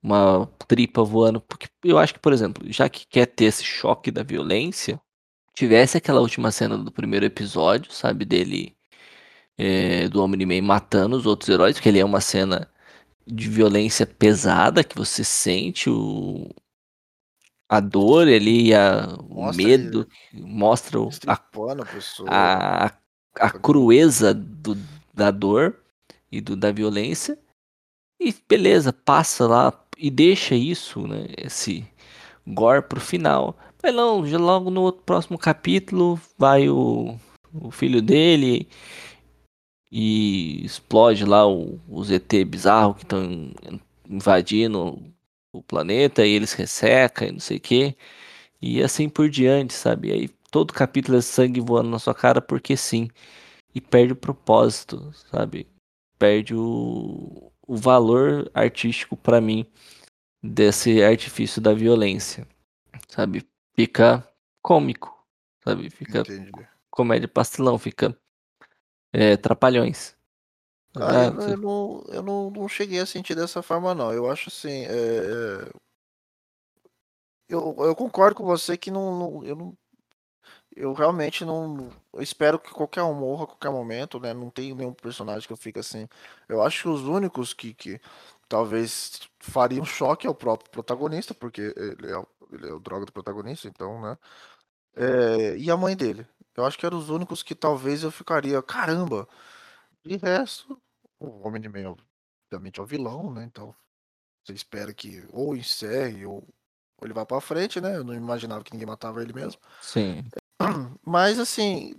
uma 0.08 0.48
tripa 0.68 1.04
voando. 1.04 1.42
Porque 1.42 1.68
eu 1.84 1.98
acho 1.98 2.14
que, 2.14 2.20
por 2.20 2.34
exemplo, 2.34 2.64
já 2.72 2.90
que 2.90 3.06
quer 3.08 3.26
ter 3.28 3.46
esse 3.46 3.64
choque 3.64 4.10
da 4.12 4.24
violência, 4.24 5.00
tivesse 5.54 5.98
aquela 5.98 6.22
última 6.22 6.52
cena 6.52 6.78
do 6.78 6.92
primeiro 6.92 7.26
episódio, 7.26 7.92
sabe? 7.92 8.26
Dele, 8.26 8.76
é, 9.58 10.08
do 10.10 10.24
Omni-Man 10.24 10.62
matando 10.62 11.18
os 11.18 11.26
outros 11.26 11.50
heróis, 11.50 11.76
porque 11.76 11.90
ele 11.90 12.00
é 12.00 12.06
uma 12.06 12.22
cena 12.22 12.70
de 13.26 13.50
violência 13.50 14.06
pesada 14.06 14.84
que 14.84 14.98
você 14.98 15.24
sente 15.24 15.90
o, 15.90 16.50
a 17.70 17.80
dor 17.80 18.28
ali, 18.28 18.74
a, 18.74 19.18
o 19.30 19.52
medo, 19.52 20.08
ele, 20.34 20.44
mostra 20.44 21.00
o, 21.00 21.10
a, 21.28 21.34
a, 22.28 22.86
a, 22.86 22.92
a 23.36 23.50
crueza 23.52 24.34
do, 24.34 24.78
da 25.14 25.32
dor 25.32 25.76
e 26.32 26.40
do, 26.40 26.56
da 26.56 26.72
violência. 26.72 27.38
E 28.20 28.34
beleza, 28.48 28.92
passa 28.92 29.48
lá 29.48 29.74
e 29.98 30.10
deixa 30.10 30.56
isso, 30.56 31.08
né? 31.08 31.28
Esse 31.38 31.88
gore 32.46 32.82
pro 32.82 33.00
final. 33.00 33.58
Mas 33.82 33.94
não, 33.94 34.26
já 34.26 34.38
logo 34.38 34.70
no 34.70 34.92
próximo 34.92 35.38
capítulo 35.38 36.20
vai 36.38 36.70
o, 36.70 37.18
o 37.54 37.72
filho 37.72 38.02
dele 38.02 38.68
e 39.92 40.66
explode 40.66 41.26
lá 41.26 41.48
o, 41.48 41.80
o 41.88 42.04
ZT 42.04 42.44
bizarro 42.46 42.96
que 42.96 43.04
estão 43.04 43.52
invadindo 44.10 45.00
o 45.54 45.62
planeta 45.62 46.26
e 46.26 46.32
eles 46.32 46.54
ressecam 46.54 47.28
e 47.28 47.32
não 47.32 47.40
sei 47.40 47.58
o 47.58 47.62
que. 47.62 47.96
E 48.62 48.82
assim 48.84 49.10
por 49.10 49.30
diante, 49.30 49.74
sabe? 49.74 50.12
Aí 50.12 50.30
todo 50.52 50.74
capítulo 50.74 51.18
é 51.18 51.22
sangue 51.22 51.62
voando 51.62 51.90
na 51.90 52.00
sua 52.00 52.16
cara 52.16 52.42
porque 52.42 52.76
sim. 52.78 53.10
E 53.76 53.82
perde 53.82 54.14
o 54.14 54.16
propósito, 54.16 55.14
sabe? 55.32 55.68
Perde 56.18 56.56
o, 56.56 57.52
o 57.68 57.76
valor 57.76 58.50
artístico 58.54 59.16
para 59.16 59.42
mim 59.42 59.70
desse 60.42 61.04
artifício 61.04 61.62
da 61.62 61.74
violência, 61.74 62.48
sabe? 63.10 63.46
fica 63.78 64.28
cômico, 64.62 65.16
sabe? 65.64 65.90
Fica 65.90 66.20
Entendi. 66.20 66.68
comédia 66.90 67.28
pastelão, 67.28 67.78
fica 67.78 68.18
é, 69.14 69.38
trapalhões. 69.38 70.18
Ah, 70.96 71.26
eu, 71.26 71.50
eu, 71.50 71.58
não, 71.58 72.04
eu 72.08 72.24
não, 72.24 72.50
não 72.50 72.68
cheguei 72.68 73.00
a 73.00 73.06
sentir 73.06 73.36
dessa 73.36 73.62
forma, 73.62 73.94
não. 73.94 74.12
Eu 74.12 74.30
acho 74.30 74.50
assim. 74.50 74.86
É, 74.86 74.90
é... 74.90 75.70
Eu, 77.48 77.76
eu 77.80 77.96
concordo 77.96 78.36
com 78.36 78.44
você 78.44 78.76
que 78.76 78.90
não, 78.90 79.18
não, 79.18 79.44
eu 79.44 79.56
não. 79.56 79.78
Eu 80.78 80.94
realmente 80.94 81.44
não. 81.44 81.90
Eu 82.14 82.22
espero 82.22 82.60
que 82.60 82.72
qualquer 82.72 83.04
um 83.04 83.14
morra 83.14 83.44
a 83.46 83.48
qualquer 83.48 83.72
momento, 83.72 84.20
né? 84.20 84.34
Não 84.34 84.50
tem 84.50 84.74
nenhum 84.74 84.94
personagem 84.94 85.48
que 85.48 85.54
eu 85.54 85.58
fique 85.58 85.80
assim. 85.80 86.08
Eu 86.48 86.62
acho 86.62 86.84
que 86.84 86.90
os 86.90 87.02
únicos 87.02 87.54
que, 87.54 87.74
que 87.74 88.00
talvez 88.48 89.22
fariam 89.40 89.84
choque 89.86 90.28
é 90.28 90.30
o 90.30 90.36
próprio 90.36 90.70
protagonista, 90.72 91.34
porque 91.34 91.74
ele 91.76 92.12
é, 92.12 92.18
o, 92.18 92.28
ele 92.52 92.70
é 92.70 92.74
o 92.74 92.80
droga 92.80 93.06
do 93.06 93.12
protagonista, 93.12 93.68
então, 93.68 94.02
né? 94.02 94.18
É, 94.96 95.58
e 95.58 95.70
a 95.72 95.78
mãe 95.78 95.96
dele. 95.96 96.28
Eu 96.56 96.66
acho 96.66 96.78
que 96.78 96.86
eram 96.86 96.98
os 96.98 97.10
únicos 97.10 97.44
que 97.44 97.56
talvez 97.56 98.04
eu 98.04 98.12
ficaria, 98.12 98.62
caramba. 98.64 99.28
De 100.06 100.18
resto, 100.18 100.80
o 101.20 101.48
Homem 101.48 101.62
de 101.62 101.70
Meio, 101.70 101.98
obviamente, 102.52 102.80
é 102.80 102.84
o 102.84 102.86
vilão, 102.86 103.32
né? 103.34 103.44
Então, 103.44 103.76
você 104.44 104.54
espera 104.54 104.94
que 104.94 105.24
ou 105.32 105.56
encerre 105.56 106.26
ou, 106.26 106.36
ou 106.98 107.08
ele 107.08 107.14
vá 107.14 107.26
pra 107.26 107.42
frente, 107.42 107.82
né? 107.82 107.98
Eu 107.98 108.04
não 108.04 108.14
imaginava 108.14 108.64
que 108.64 108.72
ninguém 108.74 108.88
matava 108.88 109.22
ele 109.22 109.34
mesmo. 109.34 109.62
Sim. 109.82 110.24
Mas 111.06 111.40
assim, 111.40 111.96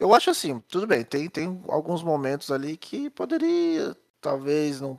eu 0.00 0.14
acho 0.14 0.30
assim, 0.30 0.60
tudo 0.68 0.86
bem, 0.86 1.04
tem, 1.04 1.28
tem 1.30 1.62
alguns 1.68 2.02
momentos 2.02 2.50
ali 2.50 2.76
que 2.76 3.10
poderia, 3.10 3.96
talvez, 4.20 4.80
não 4.80 4.96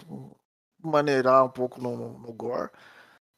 maneirar 0.84 1.46
um 1.46 1.50
pouco 1.50 1.82
no, 1.82 2.20
no 2.20 2.34
gore. 2.34 2.70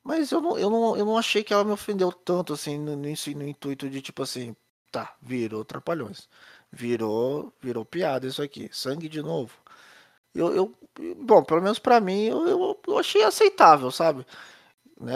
Mas 0.04 0.32
eu 0.32 0.42
não, 0.42 0.58
eu, 0.60 0.70
não, 0.70 0.98
eu 0.98 1.06
não 1.06 1.18
achei 1.18 1.44
que 1.44 1.54
ela 1.54 1.66
me 1.66 1.72
ofendeu 1.72 2.12
tanto, 2.12 2.54
assim, 2.54 2.78
no, 2.80 2.96
no, 2.96 3.04
no 3.04 3.48
intuito 3.48 3.90
de, 3.90 4.02
tipo 4.02 4.24
assim, 4.24 4.56
tá, 4.92 5.16
virou 5.22 5.66
Trapalhões. 5.66 6.30
Virou, 6.72 7.54
virou 7.62 7.86
piada 7.86 8.28
isso 8.28 8.42
aqui. 8.42 8.70
Sangue 8.74 9.10
de 9.10 9.22
novo. 9.22 9.54
Eu, 10.34 10.54
eu 10.56 10.76
bom, 11.18 11.44
pelo 11.44 11.62
menos 11.62 11.80
para 11.80 12.00
mim, 12.02 12.26
eu, 12.26 12.48
eu, 12.48 12.82
eu, 12.88 13.00
achei 13.00 13.24
aceitável, 13.24 13.92
sabe? 13.92 14.26
Né, 15.00 15.14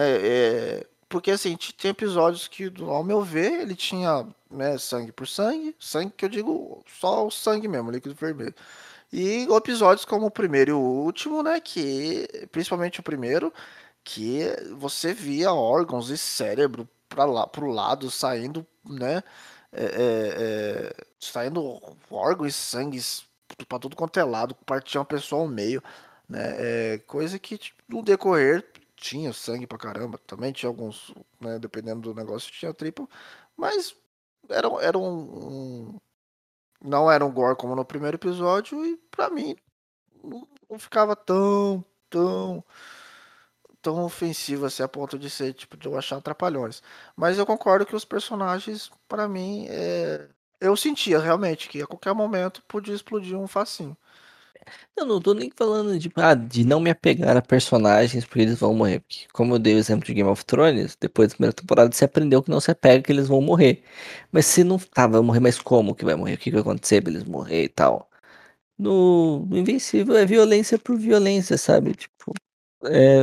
é, 0.79 0.87
porque 1.09 1.31
assim, 1.31 1.57
tem 1.77 1.91
episódios 1.91 2.47
que, 2.47 2.71
ao 2.81 3.03
meu 3.03 3.23
ver, 3.23 3.61
ele 3.61 3.75
tinha 3.75 4.27
né, 4.49 4.77
sangue 4.77 5.11
por 5.11 5.27
sangue, 5.27 5.75
sangue 5.79 6.13
que 6.15 6.25
eu 6.25 6.29
digo 6.29 6.83
só 6.99 7.25
o 7.25 7.31
sangue 7.31 7.67
mesmo, 7.67 7.91
líquido 7.91 8.15
vermelho. 8.15 8.53
E 9.11 9.47
episódios 9.55 10.05
como 10.05 10.27
o 10.27 10.31
primeiro 10.31 10.71
e 10.71 10.73
o 10.73 10.79
último, 10.79 11.41
né, 11.43 11.59
que 11.59 12.27
principalmente 12.51 12.99
o 12.99 13.03
primeiro, 13.03 13.51
que 14.03 14.41
você 14.77 15.13
via 15.13 15.51
órgãos 15.51 16.09
e 16.09 16.17
cérebro 16.17 16.87
para 17.07 17.25
lá 17.25 17.47
pro 17.47 17.71
lado 17.71 18.11
saindo, 18.11 18.65
né, 18.85 19.23
é, 19.71 19.83
é, 19.83 20.93
é, 20.95 21.05
saindo 21.19 21.81
órgãos 22.11 22.49
e 22.49 22.53
sangue 22.53 23.01
para 23.67 23.79
tudo 23.79 23.95
quanto 23.95 24.19
é 24.19 24.23
lado, 24.23 24.55
partindo 24.65 24.99
uma 24.99 25.05
pessoa 25.05 25.41
ao 25.41 25.47
meio, 25.47 25.83
né, 26.27 26.55
é, 26.95 26.97
coisa 27.07 27.39
que 27.39 27.57
tipo, 27.57 27.81
no 27.89 28.03
decorrer 28.03 28.63
tinha 28.99 29.33
sangue 29.33 29.67
pra 29.67 29.77
caramba, 29.77 30.17
também 30.27 30.51
tinha 30.53 30.69
alguns, 30.69 31.13
né, 31.39 31.59
dependendo 31.59 32.01
do 32.01 32.15
negócio, 32.15 32.51
tinha 32.51 32.73
triplo, 32.73 33.09
mas 33.57 33.95
era, 34.49 34.67
era 34.81 34.97
um, 34.97 35.91
um, 35.93 35.99
Não 36.83 37.11
era 37.11 37.25
um 37.25 37.31
gore 37.33 37.57
como 37.57 37.75
no 37.75 37.85
primeiro 37.85 38.17
episódio, 38.17 38.85
e 38.85 38.97
pra 39.11 39.29
mim 39.29 39.55
não, 40.23 40.79
ficava 40.79 41.15
tão, 41.15 41.85
tão. 42.09 42.63
tão 43.81 44.03
ofensivo 44.03 44.65
assim 44.65 44.83
a 44.83 44.87
ponto 44.87 45.17
de 45.17 45.29
ser, 45.29 45.53
tipo, 45.53 45.77
de 45.77 45.87
eu 45.87 45.97
achar 45.97 46.21
trapalhões. 46.21 46.81
Mas 47.15 47.37
eu 47.37 47.45
concordo 47.45 47.85
que 47.85 47.95
os 47.95 48.05
personagens, 48.05 48.91
para 49.07 49.27
mim, 49.27 49.67
é... 49.69 50.29
eu 50.59 50.75
sentia 50.77 51.19
realmente 51.19 51.69
que 51.69 51.81
a 51.81 51.87
qualquer 51.87 52.13
momento 52.13 52.63
podia 52.67 52.93
explodir 52.95 53.37
um 53.37 53.47
facinho. 53.47 53.97
Eu 54.95 55.05
não 55.05 55.19
tô 55.21 55.33
nem 55.33 55.51
falando 55.55 55.97
de, 55.97 56.11
ah, 56.15 56.33
de 56.33 56.65
não 56.65 56.79
me 56.79 56.89
apegar 56.89 57.35
a 57.37 57.41
personagens 57.41 58.25
porque 58.25 58.41
eles 58.41 58.59
vão 58.59 58.73
morrer. 58.73 58.99
Porque, 58.99 59.25
como 59.33 59.55
eu 59.55 59.59
dei 59.59 59.75
o 59.75 59.77
exemplo 59.77 60.05
de 60.05 60.13
Game 60.13 60.29
of 60.29 60.45
Thrones, 60.45 60.97
depois 60.99 61.29
da 61.29 61.35
primeira 61.35 61.53
temporada 61.53 61.91
você 61.91 62.05
aprendeu 62.05 62.43
que 62.43 62.51
não 62.51 62.59
se 62.59 62.71
apega 62.71 63.03
que 63.03 63.11
eles 63.11 63.27
vão 63.27 63.41
morrer. 63.41 63.83
Mas 64.31 64.45
se 64.45 64.63
não 64.63 64.77
tá, 64.77 65.07
vai 65.07 65.21
morrer, 65.21 65.39
mas 65.39 65.59
como 65.59 65.95
que 65.95 66.05
vai 66.05 66.15
morrer? 66.15 66.35
O 66.35 66.37
que, 66.37 66.45
que 66.45 66.51
vai 66.51 66.61
acontecer 66.61 67.01
pra 67.01 67.11
eles 67.11 67.23
morrer 67.23 67.63
e 67.63 67.69
tal? 67.69 68.09
No, 68.77 69.47
Invencível 69.51 70.17
é 70.17 70.25
violência 70.25 70.77
por 70.79 70.97
violência, 70.97 71.57
sabe? 71.57 71.93
Tipo, 71.95 72.33
é, 72.85 73.19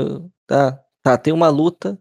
tá, 0.47 0.81
tá, 1.03 1.19
tem 1.19 1.33
uma 1.33 1.49
luta. 1.49 1.99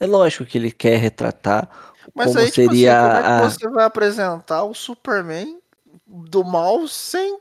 É 0.00 0.06
lógico 0.06 0.44
que 0.44 0.58
ele 0.58 0.70
quer 0.72 0.98
retratar 0.98 1.70
mas 2.14 2.28
como 2.28 2.38
aí, 2.38 2.50
tipo 2.50 2.54
seria 2.54 2.98
assim, 2.98 3.08
como 3.08 3.18
é 3.18 3.22
que 3.22 3.28
a... 3.28 3.50
você 3.50 3.68
vai 3.68 3.84
apresentar 3.84 4.64
o 4.64 4.74
Superman 4.74 5.60
do 6.06 6.44
mal 6.44 6.86
sem 6.86 7.38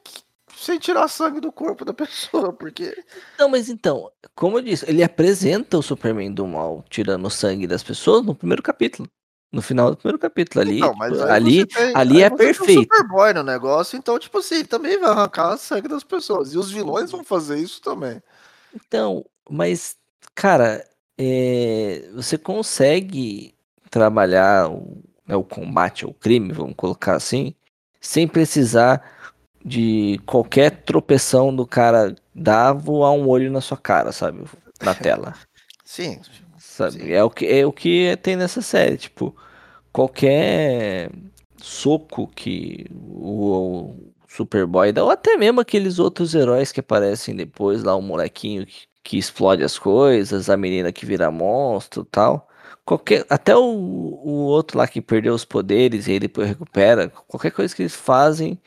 sem 0.58 0.80
tirar 0.80 1.08
sangue 1.08 1.40
do 1.40 1.52
corpo 1.52 1.86
da 1.86 1.94
pessoa, 1.94 2.54
porque. 2.54 2.96
Não, 3.38 3.50
mas 3.50 3.70
então, 3.70 4.12
como 4.36 4.58
eu 4.58 4.62
disse, 4.62 4.90
ele 4.90 5.04
apresenta 5.04 5.78
o 5.78 5.84
Superman 5.84 6.32
do 6.34 6.48
mal 6.48 6.84
tirando 6.90 7.26
o 7.26 7.30
sangue 7.30 7.68
das 7.68 7.84
pessoas 7.84 8.26
no 8.26 8.36
primeiro 8.36 8.64
capítulo. 8.64 9.08
No 9.52 9.62
final 9.62 9.92
do 9.92 9.96
primeiro 9.96 10.20
capítulo 10.20 10.62
ali, 10.62 10.80
não, 10.80 10.92
tipo, 10.92 11.24
ali, 11.24 11.66
tem, 11.66 11.96
ali 11.96 12.22
é 12.22 12.30
perfeito. 12.30 12.66
Tem 12.66 12.80
um 12.80 12.82
Superboy 12.82 13.34
no 13.34 13.44
negócio, 13.44 13.98
então 13.98 14.20
tipo 14.20 14.40
assim, 14.40 14.66
também 14.66 15.00
vai 15.00 15.12
arrancar 15.12 15.54
o 15.54 15.58
sangue 15.58 15.88
das 15.88 16.04
pessoas 16.04 16.54
e 16.54 16.58
os 16.58 16.70
vilões 16.70 17.10
vão 17.12 17.24
fazer 17.24 17.58
isso 17.58 17.82
também. 17.82 18.22
Então, 18.74 19.26
mas 19.50 19.96
cara, 20.34 20.86
é, 21.18 22.10
você 22.14 22.38
consegue 22.38 23.56
trabalhar 23.90 24.70
o, 24.70 25.02
né, 25.26 25.36
o 25.38 25.44
combate 25.44 26.04
ao 26.04 26.14
crime, 26.14 26.52
vamos 26.52 26.76
colocar 26.76 27.16
assim, 27.16 27.56
sem 28.02 28.28
precisar 28.28 29.15
de 29.66 30.22
qualquer 30.28 30.84
tropeção 30.84 31.54
do 31.54 31.66
cara 31.66 32.16
dar 32.34 32.72
voar 32.74 33.12
um 33.14 33.28
olho 33.28 33.52
na 33.52 33.60
sua 33.60 33.78
cara, 33.78 34.12
sabe? 34.12 34.44
Na 34.80 34.94
tela. 34.96 35.34
Sim. 35.84 36.20
Sabe? 36.60 37.00
Sim. 37.00 37.12
É, 37.12 37.24
o 37.24 37.32
que, 37.32 37.48
é 37.48 37.66
o 37.66 37.74
que 37.74 38.16
tem 38.22 38.36
nessa 38.36 38.62
série. 38.62 38.96
Tipo, 38.96 39.36
qualquer 39.92 41.10
soco 41.58 42.28
que 42.28 42.86
o, 42.92 43.90
o 43.90 44.14
Superboy 44.28 44.92
dá, 44.92 45.04
ou 45.04 45.10
até 45.10 45.36
mesmo 45.36 45.62
aqueles 45.62 45.98
outros 45.98 46.36
heróis 46.36 46.72
que 46.72 46.80
aparecem 46.80 47.36
depois, 47.36 47.82
lá 47.82 47.96
o 47.96 48.02
molequinho 48.02 48.68
que, 48.68 48.84
que 49.04 49.18
explode 49.18 49.64
as 49.64 49.80
coisas, 49.80 50.48
a 50.48 50.56
menina 50.56 50.92
que 50.92 51.08
vira 51.08 51.32
monstro 51.32 52.06
tal. 52.06 52.48
Qualquer, 52.86 53.26
até 53.32 53.56
o, 53.56 53.62
o 53.64 54.30
outro 54.44 54.78
lá 54.78 54.88
que 54.88 55.02
perdeu 55.02 55.34
os 55.34 55.44
poderes 55.44 56.06
e 56.08 56.12
ele 56.12 56.20
depois 56.28 56.50
recupera, 56.50 57.10
qualquer 57.28 57.50
coisa 57.52 57.76
que 57.76 57.82
eles 57.82 57.96
fazem 57.96 58.60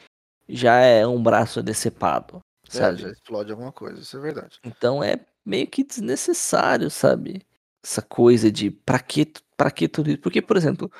já 0.49 0.77
é 0.77 1.07
um 1.07 1.23
braço 1.23 1.63
decepado, 1.63 2.41
é, 2.69 2.71
sabe? 2.71 3.03
já 3.03 3.11
explode 3.11 3.51
alguma 3.51 3.73
coisa, 3.73 4.01
isso 4.01 4.17
é 4.17 4.21
verdade. 4.21 4.59
Então 4.65 5.03
é 5.03 5.21
meio 5.45 5.67
que 5.67 5.85
desnecessário, 5.85 6.91
sabe? 6.91 7.43
Essa 7.85 8.03
coisa 8.03 8.51
de 8.51 8.71
pra 8.71 8.99
que, 8.99 9.33
pra 9.57 9.71
que 9.71 9.89
tudo 9.89 10.11
isso? 10.11 10.21
Porque, 10.21 10.43
por 10.43 10.57
exemplo, 10.57 10.91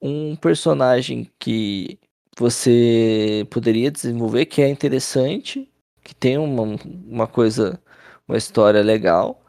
um 0.00 0.36
personagem 0.36 1.30
que 1.38 1.98
você 2.36 3.46
poderia 3.50 3.90
desenvolver, 3.90 4.46
que 4.46 4.60
é 4.60 4.68
interessante, 4.68 5.70
que 6.02 6.14
tem 6.14 6.36
uma, 6.36 6.62
uma 7.06 7.26
coisa, 7.26 7.80
uma 8.26 8.36
história 8.36 8.82
legal, 8.82 9.42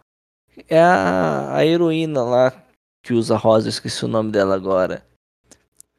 é 0.69 0.79
a, 0.79 1.55
a 1.55 1.65
heroína 1.65 2.23
lá 2.23 2.65
que 3.03 3.13
usa 3.13 3.35
rosa, 3.35 3.69
esqueci 3.69 4.05
o 4.05 4.07
nome 4.07 4.31
dela 4.31 4.55
agora. 4.55 5.05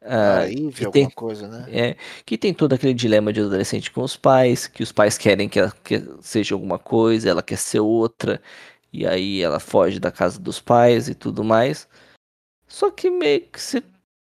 Aí, 0.07 0.71
que 0.71 0.89
tem, 0.89 1.09
coisa, 1.09 1.47
né? 1.47 1.65
É, 1.69 1.95
que 2.25 2.37
tem 2.37 2.53
todo 2.53 2.73
aquele 2.73 2.93
dilema 2.93 3.33
de 3.33 3.41
adolescente 3.41 3.91
com 3.91 4.01
os 4.01 4.15
pais, 4.15 4.67
que 4.67 4.83
os 4.83 4.91
pais 4.91 5.17
querem 5.17 5.49
que 5.49 5.59
ela 5.59 5.71
que 5.83 6.01
seja 6.21 6.55
alguma 6.55 6.79
coisa, 6.79 7.29
ela 7.29 7.43
quer 7.43 7.57
ser 7.57 7.79
outra, 7.79 8.41
e 8.91 9.05
aí 9.05 9.41
ela 9.41 9.59
foge 9.59 9.99
da 9.99 10.11
casa 10.11 10.39
dos 10.39 10.59
pais 10.59 11.09
e 11.09 11.15
tudo 11.15 11.43
mais. 11.43 11.87
Só 12.67 12.91
que 12.91 13.09
meio 13.09 13.41
que 13.41 13.61
você 13.61 13.83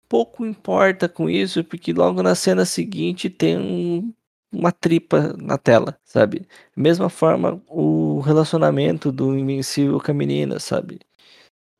pouco 0.08 0.46
importa 0.46 1.08
com 1.08 1.28
isso, 1.28 1.64
porque 1.64 1.92
logo 1.92 2.22
na 2.22 2.34
cena 2.34 2.64
seguinte 2.64 3.30
tem 3.30 3.58
um, 3.58 4.14
uma 4.52 4.72
tripa 4.72 5.34
na 5.38 5.58
tela, 5.58 5.98
sabe? 6.04 6.46
Mesma 6.76 7.08
forma 7.10 7.62
o 7.68 8.20
relacionamento 8.20 9.10
do 9.12 9.36
Invencível 9.36 10.00
com 10.00 10.10
a 10.10 10.14
menina, 10.14 10.60
sabe? 10.60 11.00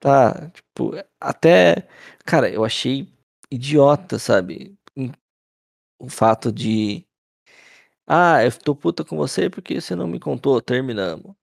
Tá, 0.00 0.50
tipo, 0.50 0.92
até. 1.20 1.88
Cara, 2.24 2.50
eu 2.50 2.64
achei 2.64 3.08
idiota, 3.54 4.18
sabe? 4.18 4.76
O 5.98 6.08
fato 6.08 6.52
de. 6.52 7.06
Ah, 8.06 8.44
eu 8.44 8.52
tô 8.52 8.74
puta 8.74 9.04
com 9.04 9.16
você 9.16 9.48
porque 9.48 9.80
você 9.80 9.94
não 9.94 10.06
me 10.06 10.20
contou, 10.20 10.60
terminamos. 10.60 11.34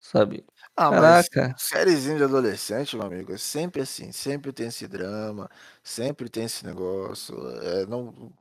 Sabe? 0.00 0.44
Ah, 0.76 0.90
Caraca. 0.90 1.56
mas 1.72 1.94
de 1.96 2.22
adolescente, 2.22 2.94
meu 2.94 3.06
amigo, 3.06 3.32
é 3.32 3.38
sempre 3.38 3.80
assim, 3.80 4.12
sempre 4.12 4.52
tem 4.52 4.66
esse 4.66 4.86
drama, 4.86 5.48
sempre 5.82 6.28
tem 6.28 6.44
esse 6.44 6.66
negócio. 6.66 7.34
É, 7.60 7.86
não, 7.86 8.32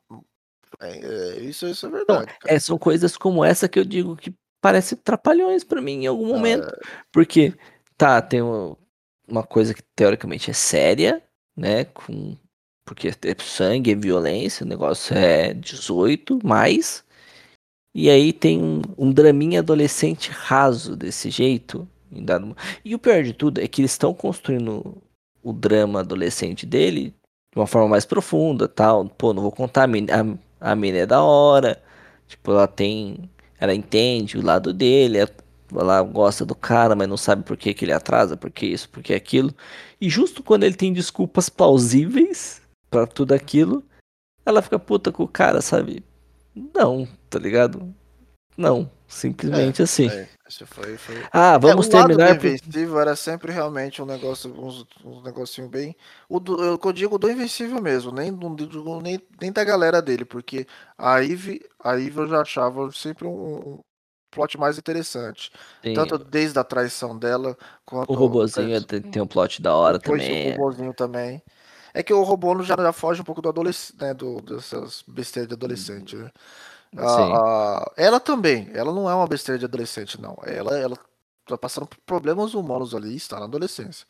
é, 0.82 0.98
é, 0.98 1.40
isso, 1.40 1.66
isso 1.68 1.86
é 1.86 1.90
verdade. 1.90 2.36
é, 2.46 2.60
são 2.60 2.78
coisas 2.78 3.16
como 3.16 3.46
essa 3.46 3.70
que 3.70 3.80
eu 3.80 3.86
digo 3.86 4.18
que 4.18 4.36
parece 4.60 4.96
trapalhões 4.96 5.64
para 5.64 5.82
mim 5.82 6.04
em 6.04 6.08
algum 6.08 6.26
ah, 6.26 6.36
momento. 6.36 6.68
Ah, 6.68 7.04
porque, 7.12 7.54
tá, 7.98 8.22
tem 8.22 8.42
uma 8.42 9.44
coisa 9.44 9.74
que 9.74 9.84
teoricamente 9.96 10.50
é 10.50 10.54
séria, 10.54 11.24
né? 11.56 11.86
Com 11.86 12.36
porque 12.86 13.10
é 13.10 13.36
sangue, 13.40 13.92
é 13.92 13.96
violência, 13.96 14.66
o 14.66 14.70
negócio 14.70 15.16
é 15.16 15.54
18 15.54 16.40
mais. 16.44 17.04
E 17.96 18.10
aí 18.10 18.34
tem 18.34 18.62
um, 18.62 18.82
um 18.98 19.12
draminha 19.12 19.60
adolescente 19.60 20.32
raso 20.32 20.96
desse 20.96 21.30
jeito. 21.30 21.88
E 22.84 22.96
o 22.96 23.00
pior 23.00 23.24
de 23.24 23.34
tudo 23.34 23.60
é 23.62 23.68
que 23.68 23.82
eles 23.82 23.92
estão 23.92 24.14
construindo 24.14 25.02
o 25.42 25.54
drama 25.54 26.00
adolescente 26.00 26.66
dele 26.66 27.14
de 27.52 27.60
uma 27.60 27.68
forma 27.68 27.90
mais 27.90 28.06
profunda, 28.06 28.68
tal. 28.68 29.06
Pô, 29.10 29.34
não 29.34 29.44
vou 29.44 29.52
contar, 29.52 29.84
a 29.84 29.88
mina, 29.88 30.38
a, 30.62 30.72
a 30.72 30.76
mina 30.76 31.00
é 31.00 31.06
da 31.06 31.22
hora. 31.22 31.82
Tipo, 32.28 32.52
ela 32.52 32.68
tem. 32.68 33.30
Ela 33.60 33.74
entende 33.74 34.38
o 34.38 34.44
lado 34.44 34.74
dele, 34.74 35.20
ela 35.72 36.02
gosta 36.02 36.46
do 36.46 36.56
cara, 36.56 36.96
mas 36.96 37.08
não 37.08 37.16
sabe 37.18 37.44
por 37.44 37.56
que, 37.56 37.74
que 37.74 37.86
ele 37.86 37.94
atrasa, 37.94 38.36
por 38.36 38.52
que 38.52 38.66
isso, 38.66 38.90
por 38.90 39.02
que 39.02 39.14
aquilo. 39.14 39.54
E 40.02 40.10
justo 40.10 40.44
quando 40.44 40.64
ele 40.64 40.76
tem 40.76 40.92
desculpas 40.92 41.48
plausíveis 41.48 42.63
para 42.94 43.08
tudo 43.08 43.34
aquilo, 43.34 43.84
ela 44.46 44.62
fica 44.62 44.78
puta 44.78 45.12
com 45.12 45.24
o 45.24 45.28
cara, 45.28 45.62
sabe? 45.62 46.04
Não, 46.56 47.08
tá 47.30 47.40
ligado? 47.40 47.94
Não, 48.56 48.90
simplesmente 49.08 49.82
é, 49.82 49.84
assim. 49.84 50.08
É, 50.08 50.28
foi, 50.66 50.96
foi... 50.98 51.16
Ah, 51.32 51.58
vamos 51.58 51.88
é, 51.88 51.90
o 51.90 51.92
terminar. 51.92 52.28
Lado 52.30 52.40
do 52.40 52.48
Invencível 52.48 53.00
era 53.00 53.16
sempre 53.16 53.52
realmente 53.52 54.02
um 54.02 54.06
negócio, 54.06 54.54
uns, 54.54 54.86
um 55.04 55.22
negocinho 55.22 55.68
bem. 55.68 55.96
O 56.30 56.40
do, 56.40 56.64
eu, 56.64 56.80
eu 56.84 56.94
digo 56.94 57.18
do 57.18 57.32
Invencível 57.32 57.82
mesmo, 57.82 58.12
nem, 58.12 58.32
do, 58.32 59.02
nem, 59.02 59.20
nem 59.42 59.52
da 59.52 59.64
galera 59.64 60.02
dele, 60.02 60.24
porque 60.24 60.68
a 60.96 61.24
Eve, 61.24 61.62
a 61.84 62.00
Eve 62.00 62.22
eu 62.22 62.28
já 62.28 62.42
achava 62.42 62.92
sempre 62.92 63.26
um, 63.26 63.32
um 63.32 63.80
plot 64.30 64.58
mais 64.60 64.78
interessante. 64.78 65.52
Sim. 65.84 65.94
Tanto 65.94 66.18
desde 66.18 66.60
a 66.60 66.64
traição 66.64 67.18
dela 67.18 67.58
quanto. 67.86 68.12
O 68.12 68.16
robozinho 68.16 68.78
o... 68.78 68.84
tem 68.84 69.22
um 69.22 69.28
plot 69.28 69.62
da 69.62 69.74
hora 69.74 70.00
também. 70.00 70.54
O 70.54 70.58
robozinho 70.58 70.94
também. 70.94 71.42
É 71.94 72.02
que 72.02 72.14
o 72.14 72.24
robô 72.24 72.62
já, 72.64 72.76
já 72.76 72.92
foge 72.92 73.22
um 73.22 73.24
pouco 73.24 73.42
do 73.42 73.50
adolescente, 73.50 74.02
né? 74.02 74.14
Do, 74.14 74.42
dessas 74.42 75.04
besteiras 75.08 75.48
de 75.48 75.54
adolescente, 75.54 76.16
né? 76.16 76.32
A, 76.98 77.06
a, 77.06 77.92
ela 77.98 78.20
também, 78.20 78.70
ela 78.74 78.94
não 78.94 79.10
é 79.10 79.16
uma 79.16 79.28
besteira 79.28 79.58
de 79.58 79.66
adolescente, 79.66 80.22
não. 80.22 80.38
Ela, 80.44 80.78
ela 80.78 80.98
tá 81.46 81.58
passando 81.58 81.88
por 81.88 81.98
problemas 82.06 82.54
humanos 82.54 82.94
ali, 82.94 83.16
está 83.16 83.40
na 83.40 83.46
adolescência. 83.46 84.06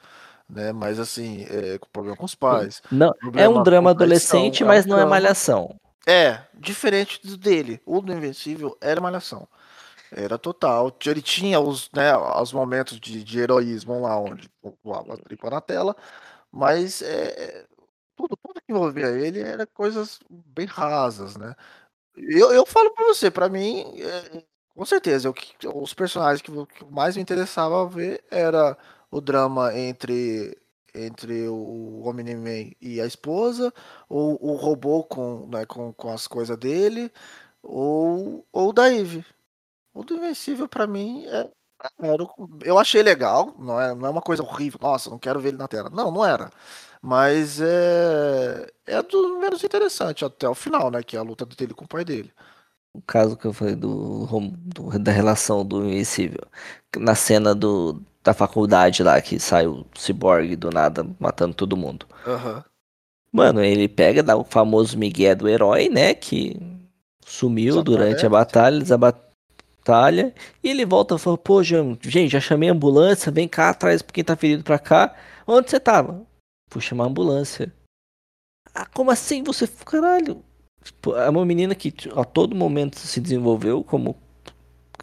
Né? 0.50 0.72
Mas 0.74 1.00
assim, 1.00 1.46
é, 1.50 1.78
com 1.78 1.88
problema 1.92 2.18
com 2.18 2.26
os 2.26 2.36
pais. 2.36 2.82
Não, 2.92 3.14
é 3.36 3.48
um 3.48 3.64
drama 3.64 3.92
adolescente, 3.92 4.64
mas 4.64 4.86
é 4.86 4.88
um 4.88 4.92
não 4.92 5.00
é 5.00 5.04
é 5.04 5.06
malhação. 5.06 5.76
É, 6.06 6.42
diferente 6.54 7.26
do 7.26 7.38
dele. 7.38 7.82
O 7.86 8.02
do 8.02 8.12
Invencível 8.12 8.78
era 8.82 9.00
malhação. 9.00 9.48
Era 10.12 10.38
total. 10.38 10.96
Ele 11.06 11.22
tinha 11.22 11.60
os, 11.60 11.90
né, 11.94 12.16
os 12.16 12.52
momentos 12.52 13.00
de, 13.00 13.24
de 13.24 13.40
heroísmo 13.40 14.02
lá, 14.02 14.20
onde 14.20 14.50
voava 14.84 15.18
tripa 15.18 15.50
na 15.50 15.62
tela, 15.62 15.96
mas 16.52 17.02
é, 17.02 17.66
tudo 17.66 17.66
que 18.66 18.74
envolvia 18.74 19.08
ele 19.10 19.40
era 19.42 19.66
coisas 19.68 20.20
bem 20.30 20.66
rasas, 20.66 21.36
né? 21.38 21.56
Eu, 22.16 22.54
eu 22.54 22.66
falo 22.66 22.92
pra 22.94 23.06
você, 23.06 23.32
pra 23.32 23.50
mim, 23.50 23.82
é, 24.02 24.44
com 24.76 24.86
certeza, 24.86 25.28
eu, 25.30 25.36
os 25.82 25.94
personagens 25.94 26.42
que, 26.42 26.52
que 26.68 26.86
mais 26.92 27.16
me 27.16 27.22
interessava 27.24 27.88
ver 27.88 28.24
era 28.32 28.78
o 29.12 29.22
drama 29.22 29.78
entre 29.78 30.58
entre 30.96 31.48
o 31.50 32.04
Omni-Man 32.08 32.72
e 32.82 33.02
a 33.02 33.06
esposa, 33.08 33.74
ou 34.10 34.38
o 34.42 34.56
robô 34.56 35.04
com, 35.04 35.48
né, 35.48 35.66
com, 35.66 35.92
com 35.94 36.10
as 36.12 36.28
coisas 36.28 36.58
dele, 36.58 37.12
ou, 37.64 38.46
ou 38.52 38.74
da 38.74 38.92
Eve. 38.94 39.26
O 39.94 40.04
do 40.04 40.16
Invencível, 40.16 40.68
pra 40.68 40.88
mim, 40.88 41.26
é, 41.28 41.50
era, 42.02 42.24
eu 42.66 42.80
achei 42.80 43.04
legal, 43.04 43.56
não 43.60 43.80
é, 43.82 43.94
não 43.96 44.08
é 44.08 44.10
uma 44.12 44.22
coisa 44.22 44.44
horrível, 44.44 44.80
nossa, 44.82 45.10
não 45.10 45.20
quero 45.20 45.40
ver 45.40 45.50
ele 45.50 45.58
na 45.58 45.68
tela. 45.68 45.90
Não, 45.90 46.12
não 46.12 46.26
era. 46.26 46.52
Mas 47.06 47.60
é, 47.60 48.72
é 48.88 49.04
do 49.04 49.38
menos 49.38 49.62
interessante 49.62 50.24
até 50.24 50.48
o 50.48 50.56
final, 50.56 50.90
né? 50.90 51.04
Que 51.04 51.18
é 51.18 51.20
a 51.20 51.24
luta 51.24 51.46
dele 51.46 51.74
com 51.74 51.84
o 51.84 51.88
pai 51.88 52.06
dele. 52.06 52.32
O 52.94 53.02
caso 53.02 53.36
que 53.36 53.44
eu 53.44 53.52
falei 53.52 53.76
do, 53.76 54.26
do 54.26 54.98
da 54.98 55.12
relação 55.12 55.66
do 55.66 55.86
Invencível. 55.86 56.48
Na 56.96 57.14
cena 57.14 57.54
do, 57.54 58.02
da 58.24 58.34
faculdade 58.34 59.04
lá, 59.04 59.20
que 59.22 59.38
sai 59.38 59.68
o 59.68 59.86
Cyborg 59.94 60.56
do 60.56 60.70
nada 60.70 61.06
matando 61.20 61.54
todo 61.54 61.76
mundo. 61.76 62.06
Uhum. 62.26 62.64
Mano, 63.34 63.62
ele 63.62 63.90
pega 63.90 64.24
dá 64.24 64.38
o 64.38 64.46
famoso 64.46 64.98
Miguel 64.98 65.36
do 65.36 65.50
herói, 65.50 65.90
né? 65.90 66.14
Que 66.14 66.58
sumiu 67.26 67.84
durante 67.84 68.26
a 68.26 68.30
batalha, 68.30 68.98
batalha. 68.98 70.34
E 70.64 70.70
ele 70.70 70.86
volta 70.86 71.16
e 71.16 71.20
fala: 71.20 71.38
Pô, 71.38 71.62
gente, 71.62 72.30
já 72.30 72.40
chamei 72.40 72.70
a 72.70 72.72
ambulância, 72.72 73.30
vem 73.30 73.48
cá 73.48 73.72
atrás 73.72 74.02
pra 74.02 74.14
quem 74.14 74.24
tá 74.24 74.38
ferido 74.38 74.64
pra 74.64 74.80
cá. 74.80 75.14
Onde 75.46 75.70
você 75.70 75.82
tava? 75.82 76.26
Fui 76.74 76.82
chamar 76.82 77.04
a 77.04 77.08
ambulância. 77.08 77.72
Ah, 78.74 78.88
como 78.88 79.12
assim 79.12 79.44
você. 79.44 79.68
Caralho. 79.86 80.44
Tipo, 80.84 81.16
é 81.16 81.30
uma 81.30 81.46
menina 81.46 81.76
que 81.76 81.94
a 82.16 82.26
todo 82.26 82.56
momento 82.56 82.98
se 82.98 83.22
desenvolveu 83.22 83.84
como 83.84 84.18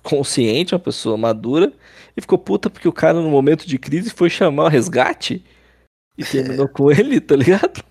consciente, 0.03 0.75
uma 0.75 0.81
pessoa 0.81 1.17
madura, 1.17 1.73
e 2.17 2.21
ficou 2.21 2.37
puta 2.37 2.69
porque 2.69 2.89
o 2.89 2.93
cara, 2.93 3.21
no 3.21 3.31
momento 3.31 3.69
de 3.69 3.79
crise, 3.79 4.11
foi 4.11 4.29
chamar 4.29 4.65
o 4.65 4.69
resgate 4.69 5.45
e 6.19 6.25
terminou 6.25 6.67
com 6.69 6.91
ele, 6.91 7.21
tá 7.21 7.37
ligado? 7.37 7.85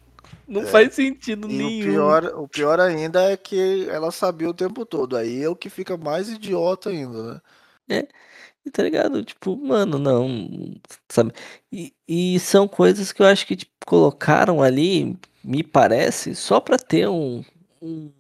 Não 0.45 0.63
é. 0.63 0.65
faz 0.65 0.93
sentido 0.93 1.49
e 1.49 1.53
nenhum. 1.53 1.79
O 1.79 1.93
pior, 1.93 2.25
o 2.35 2.47
pior 2.49 2.79
ainda 2.81 3.31
é 3.31 3.37
que 3.37 3.87
ela 3.89 4.11
sabia 4.11 4.49
o 4.49 4.53
tempo 4.53 4.85
todo. 4.85 5.15
Aí 5.15 5.41
é 5.41 5.47
o 5.47 5.55
que 5.55 5.69
fica 5.69 5.95
mais 5.95 6.27
idiota 6.27 6.89
ainda, 6.89 7.41
né? 7.87 7.99
É 7.99 8.07
tá 8.69 8.84
ligado? 8.84 9.23
Tipo, 9.23 9.55
mano, 9.58 9.97
não, 9.99 10.75
sabe? 11.10 11.34
E, 11.71 11.93
e 12.08 12.39
são 12.39 12.67
coisas 12.67 13.12
que 13.12 13.21
eu 13.21 13.25
acho 13.25 13.45
que 13.45 13.55
tipo, 13.55 13.71
colocaram 13.86 14.62
ali, 14.62 15.17
me 15.43 15.63
parece, 15.63 16.36
só 16.36 16.60
pra 16.60 16.77
ter 16.77 17.08
um, 17.08 17.43
um, 17.82 18.12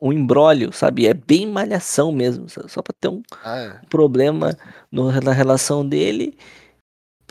um 0.00 0.12
embrólio, 0.12 0.72
sabe? 0.72 1.06
É 1.06 1.14
bem 1.14 1.46
malhação 1.46 2.12
mesmo, 2.12 2.48
sabe? 2.48 2.70
só 2.70 2.82
pra 2.82 2.94
ter 2.98 3.08
um 3.08 3.22
ah, 3.44 3.58
é. 3.58 3.80
problema 3.88 4.56
no, 4.90 5.10
na 5.20 5.32
relação 5.32 5.88
dele 5.88 6.36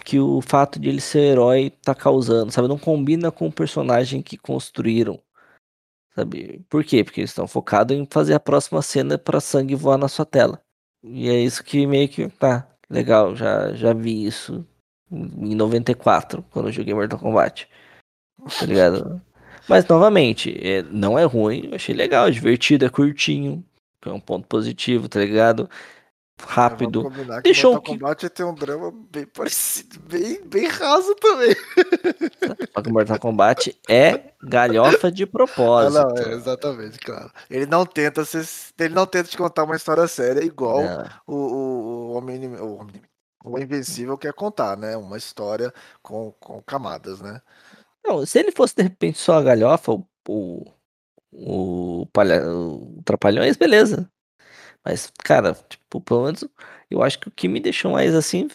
que 0.03 0.19
o 0.19 0.41
fato 0.41 0.79
de 0.79 0.89
ele 0.89 1.01
ser 1.01 1.19
herói 1.19 1.69
tá 1.83 1.93
causando, 1.93 2.51
sabe? 2.51 2.67
Não 2.67 2.77
combina 2.77 3.31
com 3.31 3.47
o 3.47 3.51
personagem 3.51 4.21
que 4.21 4.37
construíram. 4.37 5.21
Sabe? 6.15 6.65
Por 6.69 6.83
quê? 6.83 7.03
Porque 7.03 7.21
eles 7.21 7.31
estão 7.31 7.47
focados 7.47 7.95
em 7.95 8.05
fazer 8.09 8.33
a 8.33 8.39
próxima 8.39 8.81
cena 8.81 9.17
para 9.17 9.39
sangue 9.39 9.75
voar 9.75 9.97
na 9.97 10.07
sua 10.07 10.25
tela. 10.25 10.61
E 11.03 11.29
é 11.29 11.39
isso 11.39 11.63
que 11.63 11.85
meio 11.87 12.07
que. 12.07 12.27
Tá, 12.29 12.67
legal, 12.89 13.35
já, 13.35 13.73
já 13.73 13.93
vi 13.93 14.25
isso 14.25 14.65
em 15.11 15.55
94, 15.55 16.43
quando 16.51 16.67
eu 16.67 16.71
joguei 16.71 16.93
Mortal 16.93 17.19
Kombat. 17.19 17.67
Tá 18.59 18.65
ligado? 18.65 19.21
Mas 19.67 19.85
novamente, 19.87 20.57
é, 20.61 20.81
não 20.83 21.17
é 21.17 21.23
ruim, 21.23 21.67
eu 21.67 21.75
achei 21.75 21.93
legal, 21.93 22.29
divertido, 22.31 22.85
é 22.85 22.89
curtinho. 22.89 23.63
É 24.03 24.09
um 24.09 24.19
ponto 24.19 24.47
positivo, 24.47 25.07
tá 25.07 25.19
ligado? 25.19 25.69
Rápido. 26.45 27.11
Deixou 27.43 27.73
Mortal 27.73 27.93
Kombat 27.93 28.29
tem 28.29 28.45
um 28.45 28.53
drama 28.53 28.91
bem 29.11 29.25
parecido, 29.25 29.99
bem, 30.01 30.41
bem 30.45 30.67
raso 30.67 31.15
também. 31.15 31.55
Só 32.73 32.81
que 32.81 32.91
Mortal 32.91 33.19
Kombat 33.19 33.79
é 33.89 34.31
galhofa 34.43 35.11
de 35.11 35.25
propósito. 35.25 35.97
Ah, 35.97 36.03
não, 36.03 36.17
é, 36.17 36.33
exatamente, 36.33 36.99
claro. 36.99 37.31
Ele 37.49 37.65
não 37.65 37.85
tenta 37.85 38.25
ser, 38.25 38.45
ele 38.79 38.93
não 38.93 39.05
tenta 39.05 39.29
te 39.29 39.37
contar 39.37 39.63
uma 39.63 39.75
história 39.75 40.07
séria 40.07 40.43
igual 40.43 40.81
o, 41.27 41.33
o, 41.33 41.37
o, 41.37 42.11
Homem, 42.13 42.47
o, 42.55 42.87
o 43.43 43.59
Invencível 43.59 44.17
quer 44.17 44.33
contar, 44.33 44.77
né? 44.77 44.95
Uma 44.97 45.17
história 45.17 45.73
com, 46.01 46.31
com 46.39 46.61
camadas, 46.61 47.21
né? 47.21 47.41
Não, 48.03 48.25
se 48.25 48.39
ele 48.39 48.51
fosse 48.51 48.75
de 48.75 48.83
repente 48.83 49.17
só 49.19 49.37
a 49.37 49.43
galhofa, 49.43 49.91
o, 49.91 50.05
o, 50.27 50.65
o, 51.31 52.05
palha, 52.07 52.47
o 52.47 53.01
Trapalhões, 53.05 53.57
beleza. 53.57 54.09
Mas, 54.83 55.11
cara, 55.23 55.53
tipo, 55.69 56.01
pelo 56.01 56.25
menos 56.25 56.43
eu 56.89 57.01
acho 57.03 57.19
que 57.19 57.27
o 57.27 57.31
que 57.31 57.47
me 57.47 57.59
deixou 57.59 57.91
mais 57.91 58.13
assim 58.15 58.49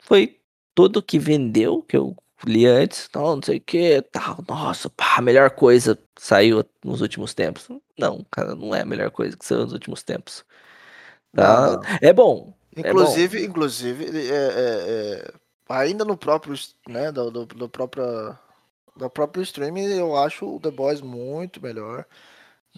foi 0.00 0.38
tudo 0.74 1.02
que 1.02 1.18
vendeu, 1.18 1.82
que 1.82 1.96
eu 1.96 2.16
li 2.46 2.66
antes, 2.66 3.08
tal, 3.08 3.36
não 3.36 3.42
sei 3.42 3.58
o 3.58 3.60
que, 3.60 4.00
tal, 4.02 4.44
nossa, 4.48 4.88
pá, 4.90 5.16
a 5.16 5.22
melhor 5.22 5.50
coisa 5.50 5.98
saiu 6.16 6.64
nos 6.84 7.00
últimos 7.00 7.34
tempos. 7.34 7.68
Não, 7.98 8.24
cara, 8.30 8.54
não 8.54 8.74
é 8.74 8.82
a 8.82 8.86
melhor 8.86 9.10
coisa 9.10 9.36
que 9.36 9.44
saiu 9.44 9.62
nos 9.62 9.72
últimos 9.72 10.02
tempos. 10.02 10.44
Tá? 11.34 11.80
É 12.00 12.12
bom. 12.12 12.54
Inclusive, 12.76 13.38
é 13.38 13.40
bom. 13.40 13.46
inclusive, 13.46 14.04
é, 14.04 14.34
é, 14.34 14.34
é, 14.34 15.32
ainda 15.68 16.04
no 16.04 16.16
próprio, 16.16 16.54
né, 16.88 17.10
do, 17.10 17.30
do, 17.30 17.46
do 17.46 17.68
próprio, 17.68 18.38
do 18.96 19.10
próprio 19.10 19.42
streaming, 19.42 19.86
eu 19.86 20.16
acho 20.16 20.46
o 20.46 20.60
The 20.60 20.70
Boys 20.70 21.00
muito 21.00 21.60
melhor. 21.60 22.04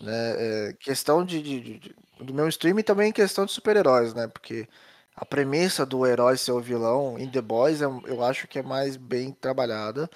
Né? 0.00 0.68
É, 0.70 0.72
questão 0.74 1.24
de, 1.24 1.42
de, 1.42 1.78
de, 1.78 1.96
do 2.20 2.34
meu 2.34 2.48
stream 2.48 2.82
também 2.82 3.12
questão 3.12 3.44
de 3.44 3.52
super-heróis, 3.52 4.14
né? 4.14 4.28
Porque 4.28 4.68
a 5.14 5.24
premissa 5.26 5.84
do 5.84 6.06
herói 6.06 6.36
ser 6.36 6.52
o 6.52 6.60
vilão 6.60 7.18
em 7.18 7.28
The 7.30 7.42
Boys 7.42 7.82
é, 7.82 7.84
eu 7.84 8.24
acho 8.24 8.48
que 8.48 8.58
é 8.58 8.62
mais 8.62 8.96
bem 8.96 9.32
trabalhada. 9.32 10.08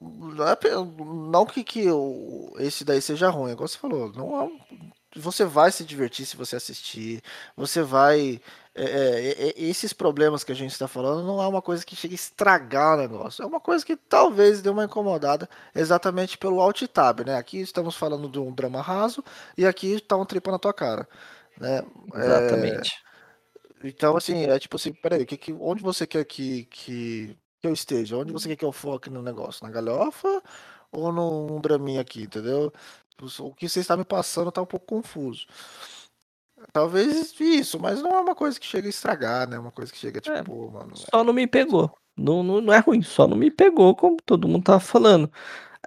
Não, 0.00 0.46
é, 0.48 1.46
que, 1.46 1.64
que 1.64 1.84
esse 2.58 2.84
daí 2.84 3.02
seja 3.02 3.30
ruim, 3.30 3.52
igual 3.52 3.68
você 3.68 3.78
falou. 3.78 4.12
Não 4.12 4.42
é, 4.42 4.50
você 5.16 5.44
vai 5.44 5.72
se 5.72 5.84
divertir 5.84 6.26
se 6.26 6.36
você 6.36 6.56
assistir. 6.56 7.22
Você 7.56 7.82
vai 7.82 8.40
é, 8.80 8.84
é, 8.84 9.48
é, 9.48 9.54
esses 9.56 9.92
problemas 9.92 10.44
que 10.44 10.52
a 10.52 10.54
gente 10.54 10.70
está 10.70 10.86
falando 10.86 11.26
não 11.26 11.42
é 11.42 11.48
uma 11.48 11.60
coisa 11.60 11.84
que 11.84 11.96
chega 11.96 12.14
a 12.14 12.16
estragar 12.16 12.96
o 12.96 13.00
negócio. 13.00 13.42
É 13.42 13.46
uma 13.46 13.60
coisa 13.60 13.84
que 13.84 13.96
talvez 13.96 14.62
dê 14.62 14.70
uma 14.70 14.84
incomodada 14.84 15.48
exatamente 15.74 16.38
pelo 16.38 16.60
alt 16.60 16.82
tab, 16.86 17.20
né? 17.26 17.36
Aqui 17.36 17.60
estamos 17.60 17.96
falando 17.96 18.28
de 18.28 18.38
um 18.38 18.52
drama 18.52 18.80
raso 18.80 19.24
e 19.56 19.66
aqui 19.66 19.94
está 19.94 20.16
um 20.16 20.24
tripa 20.24 20.52
na 20.52 20.58
tua 20.58 20.72
cara, 20.72 21.08
né? 21.58 21.82
Exatamente. 22.14 22.92
É, 23.82 23.88
então, 23.88 24.16
assim, 24.16 24.44
é 24.44 24.58
tipo 24.58 24.76
assim, 24.76 24.92
peraí, 24.92 25.26
que, 25.26 25.36
que, 25.36 25.52
onde 25.52 25.82
você 25.82 26.06
quer 26.06 26.24
que, 26.24 26.64
que, 26.66 27.36
que 27.60 27.66
eu 27.66 27.72
esteja? 27.72 28.16
Onde 28.16 28.32
você 28.32 28.48
quer 28.48 28.56
que 28.56 28.64
eu 28.64 28.72
foque 28.72 29.10
no 29.10 29.22
negócio? 29.22 29.64
Na 29.66 29.72
galhofa 29.72 30.42
ou 30.92 31.12
num, 31.12 31.60
draminha 31.60 32.00
aqui, 32.00 32.22
entendeu? 32.22 32.72
O 33.40 33.54
que 33.54 33.68
você 33.68 33.80
está 33.80 33.96
me 33.96 34.04
passando 34.04 34.52
tá 34.52 34.62
um 34.62 34.66
pouco 34.66 34.86
confuso. 34.86 35.46
Talvez 36.72 37.34
isso, 37.40 37.78
mas 37.80 38.02
não 38.02 38.10
é 38.10 38.20
uma 38.20 38.34
coisa 38.34 38.58
que 38.58 38.66
chega 38.66 38.86
a 38.86 38.90
estragar, 38.90 39.48
né? 39.48 39.58
Uma 39.58 39.72
coisa 39.72 39.92
que 39.92 39.98
chega, 39.98 40.20
tipo, 40.20 40.36
É, 40.36 40.42
pô, 40.42 40.70
mano. 40.70 40.96
Só 40.96 41.24
não 41.24 41.32
me 41.32 41.46
pegou. 41.46 41.92
Não, 42.16 42.42
não, 42.42 42.60
não 42.60 42.72
é 42.74 42.78
ruim, 42.78 43.02
só 43.02 43.26
não 43.26 43.36
me 43.36 43.50
pegou, 43.50 43.94
como 43.94 44.16
todo 44.24 44.48
mundo 44.48 44.64
tava 44.64 44.80
falando. 44.80 45.30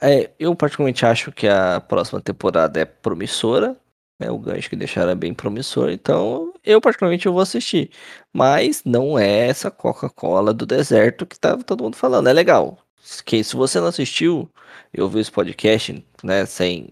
É, 0.01 0.31
eu 0.39 0.55
particularmente 0.55 1.05
acho 1.05 1.31
que 1.31 1.47
a 1.47 1.79
próxima 1.81 2.21
temporada 2.21 2.79
é 2.79 2.85
promissora. 2.85 3.77
Né, 4.19 4.29
o 4.29 4.37
gancho 4.37 4.69
que 4.69 4.75
deixaram 4.75 5.11
é 5.11 5.15
bem 5.15 5.33
promissor, 5.33 5.89
então 5.89 6.53
eu 6.63 6.79
particularmente 6.79 7.25
eu 7.25 7.33
vou 7.33 7.41
assistir. 7.41 7.91
Mas 8.31 8.83
não 8.85 9.17
é 9.17 9.47
essa 9.47 9.71
Coca-Cola 9.71 10.53
do 10.53 10.65
deserto 10.65 11.25
que 11.25 11.39
tava 11.39 11.63
todo 11.63 11.83
mundo 11.83 11.95
falando. 11.95 12.27
É 12.29 12.33
legal. 12.33 12.77
Que 13.25 13.43
se 13.43 13.55
você 13.55 13.79
não 13.79 13.87
assistiu, 13.87 14.49
eu 14.93 15.09
vi 15.09 15.19
esse 15.19 15.31
podcast, 15.31 16.05
né, 16.23 16.45
sem 16.45 16.89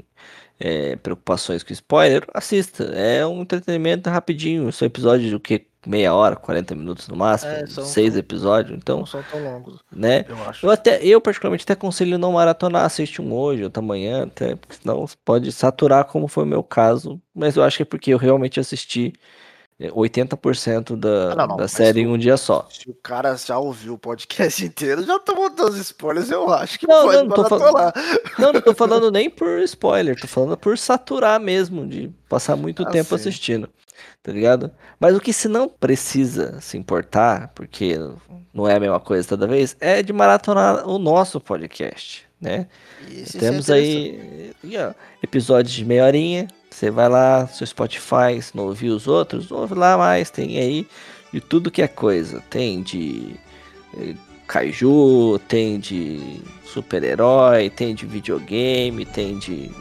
é, 0.60 0.96
preocupações 0.98 1.64
com 1.64 1.72
spoiler, 1.74 2.26
assista. 2.34 2.84
É 2.86 3.26
um 3.26 3.42
entretenimento 3.42 4.10
rapidinho. 4.10 4.72
São 4.72 4.86
episódios 4.86 5.32
do 5.32 5.40
que? 5.40 5.68
Meia 5.88 6.14
hora, 6.14 6.36
40 6.36 6.76
minutos 6.76 7.08
no 7.08 7.16
máximo. 7.16 7.54
É, 7.54 7.66
são- 7.66 7.86
seis 7.86 8.18
episódios, 8.18 8.78
então, 8.78 9.00
Não 9.00 9.06
são 9.06 9.24
tão 9.24 9.42
longos, 9.42 9.80
né? 9.90 10.26
eu 10.28 10.36
acho. 10.50 10.66
Eu 10.66 10.72
até, 10.72 11.02
eu 11.06 11.22
particularmente 11.22 11.64
até 11.64 11.72
aconselho 11.72 12.18
não 12.18 12.34
maratonar, 12.34 12.84
assiste 12.84 13.22
um 13.22 13.32
hoje, 13.34 13.64
outro 13.64 13.82
amanhã, 13.82 14.24
até, 14.24 14.56
porque 14.58 14.76
senão 14.76 15.06
pode 15.24 15.50
saturar, 15.54 16.04
como 16.04 16.28
foi 16.28 16.44
o 16.44 16.48
meu 16.48 16.62
caso. 16.64 17.22
Mas 17.34 17.56
eu 17.56 17.64
acho 17.64 17.78
que 17.78 17.84
é 17.84 17.86
porque 17.86 18.14
eu 18.14 18.18
realmente 18.18 18.60
assisti 18.60 19.14
80% 19.82 20.96
da, 20.98 21.32
Ah, 21.32 21.36
não, 21.36 21.48
não, 21.48 21.58
da 21.58 21.68
série 21.68 22.02
em 22.02 22.08
um 22.08 22.18
dia 22.18 22.36
só. 22.38 22.68
Se 22.70 22.90
o 22.90 22.94
cara 22.94 23.36
já 23.38 23.58
ouviu 23.58 23.94
o 23.94 23.98
podcast 23.98 24.64
inteiro, 24.66 25.04
já 25.06 25.18
tomou 25.20 25.50
todos 25.50 25.76
os 25.76 25.82
spoilers, 25.82 26.30
eu 26.30 26.52
acho 26.52 26.78
que 26.80 26.88
Não, 26.88 27.04
pode 27.06 27.18
não, 27.28 27.36
tô 27.36 27.46
falando-. 27.46 27.94
Não, 28.38 28.54
não 28.54 28.62
tô 28.62 28.74
falando 28.76 29.10
nem 29.12 29.30
por 29.30 29.60
spoiler, 29.64 30.20
tô 30.20 30.28
falando 30.28 30.58
por 30.58 30.78
saturar 30.78 31.40
mesmo, 31.40 31.88
de 31.88 32.12
passar 32.28 32.56
muito 32.56 32.84
Ah, 32.84 32.90
tempo 32.90 33.10
sim. 33.10 33.16
assistindo, 33.16 33.70
tá 34.22 34.32
ligado? 34.32 34.70
Mas 35.00 35.16
o 35.16 35.20
que 35.22 35.32
se 35.32 35.48
não 35.48 35.70
precisa 35.70 36.60
se 36.60 36.78
importar, 36.78 37.50
porque 37.56 37.96
não 38.54 38.68
é 38.68 38.76
a 38.76 38.80
mesma 38.80 39.00
coisa 39.00 39.28
toda 39.28 39.48
vez, 39.48 39.78
é 39.80 40.04
de 40.04 40.12
maratonar 40.12 40.86
o 40.90 41.00
nosso 41.00 41.40
podcast, 41.40 42.28
né? 42.42 42.68
Esse 43.10 43.38
Temos 43.38 43.70
é 43.70 43.74
aí 43.76 44.54
episódios 45.24 45.74
de 45.74 45.86
meia 45.86 46.04
horinha. 46.06 46.48
Você 46.70 46.90
vai 46.92 47.10
lá, 47.10 47.48
seu 47.48 47.66
Spotify, 47.68 48.42
se 48.42 48.56
não 48.56 48.66
ouvir 48.66 48.90
os 48.90 49.08
outros, 49.08 49.52
ouve 49.52 49.74
lá 49.76 49.98
mais. 49.98 50.30
Tem 50.30 50.58
aí 50.60 50.88
de 51.34 51.42
tudo 51.42 51.72
que 51.72 51.82
é 51.82 51.88
coisa. 51.88 52.42
Tem 52.50 52.82
de 52.82 53.36
eh, 53.98 54.14
Kaiju, 54.48 55.40
tem 55.48 55.80
de 55.80 56.42
super-herói, 56.66 57.70
tem 57.70 57.94
de 57.96 58.06
videogame, 58.06 59.06
tem 59.06 59.38
de. 59.40 59.72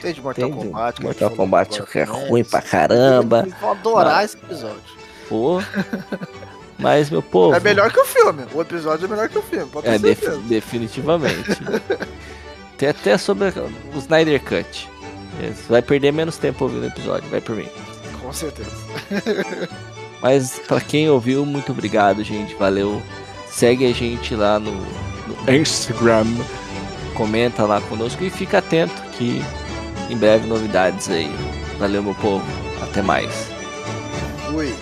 Tem 0.00 0.12
de 0.14 0.22
Mortal 0.22 0.48
Tem 0.48 0.58
de 0.58 0.64
Kombat. 0.66 0.96
gente 0.96 1.04
Mortal 1.04 1.30
Kombat 1.30 1.82
que 1.82 1.98
é 1.98 2.06
também. 2.06 2.28
ruim 2.28 2.44
pra 2.44 2.62
caramba. 2.62 3.40
Eles 3.46 3.54
vão 3.60 3.70
adorar 3.72 4.16
Não. 4.18 4.24
esse 4.24 4.36
episódio. 4.36 4.98
Pô. 5.28 5.60
Mas, 6.78 7.10
meu 7.10 7.20
povo. 7.22 7.54
É 7.56 7.60
melhor 7.60 7.90
que 7.92 7.98
o 7.98 8.04
filme. 8.04 8.44
O 8.54 8.60
episódio 8.62 9.06
é 9.06 9.08
melhor 9.08 9.28
que 9.28 9.36
o 9.38 9.42
filme, 9.42 9.66
pode 9.70 9.88
É, 9.88 9.98
def- 9.98 10.38
definitivamente. 10.46 11.50
Tem 12.78 12.88
até 12.88 13.18
sobre 13.18 13.48
o 13.48 13.98
Snyder 13.98 14.40
Cut. 14.40 14.88
Você 15.46 15.68
vai 15.68 15.82
perder 15.82 16.12
menos 16.12 16.36
tempo 16.36 16.64
ouvindo 16.64 16.84
o 16.84 16.86
episódio, 16.86 17.28
vai 17.30 17.40
por 17.40 17.56
mim. 17.56 17.68
Com 18.20 18.32
certeza. 18.32 18.70
Mas 20.20 20.60
pra 20.66 20.80
quem 20.80 21.08
ouviu, 21.08 21.46
muito 21.46 21.72
obrigado, 21.72 22.24
gente. 22.24 22.54
Valeu. 22.54 23.00
Segue 23.48 23.86
a 23.86 23.94
gente 23.94 24.34
lá 24.34 24.58
no, 24.58 24.72
no 24.72 25.54
Instagram. 25.54 26.26
Comenta 27.14 27.64
lá 27.64 27.80
conosco 27.80 28.22
e 28.22 28.30
fica 28.30 28.58
atento 28.58 28.94
que 29.12 29.42
em 30.10 30.16
breve 30.16 30.46
novidades 30.46 31.08
aí. 31.08 31.30
Valeu, 31.78 32.02
meu 32.02 32.14
povo. 32.16 32.44
Até 32.82 33.02
mais. 33.02 33.30
Fui. 34.50 34.74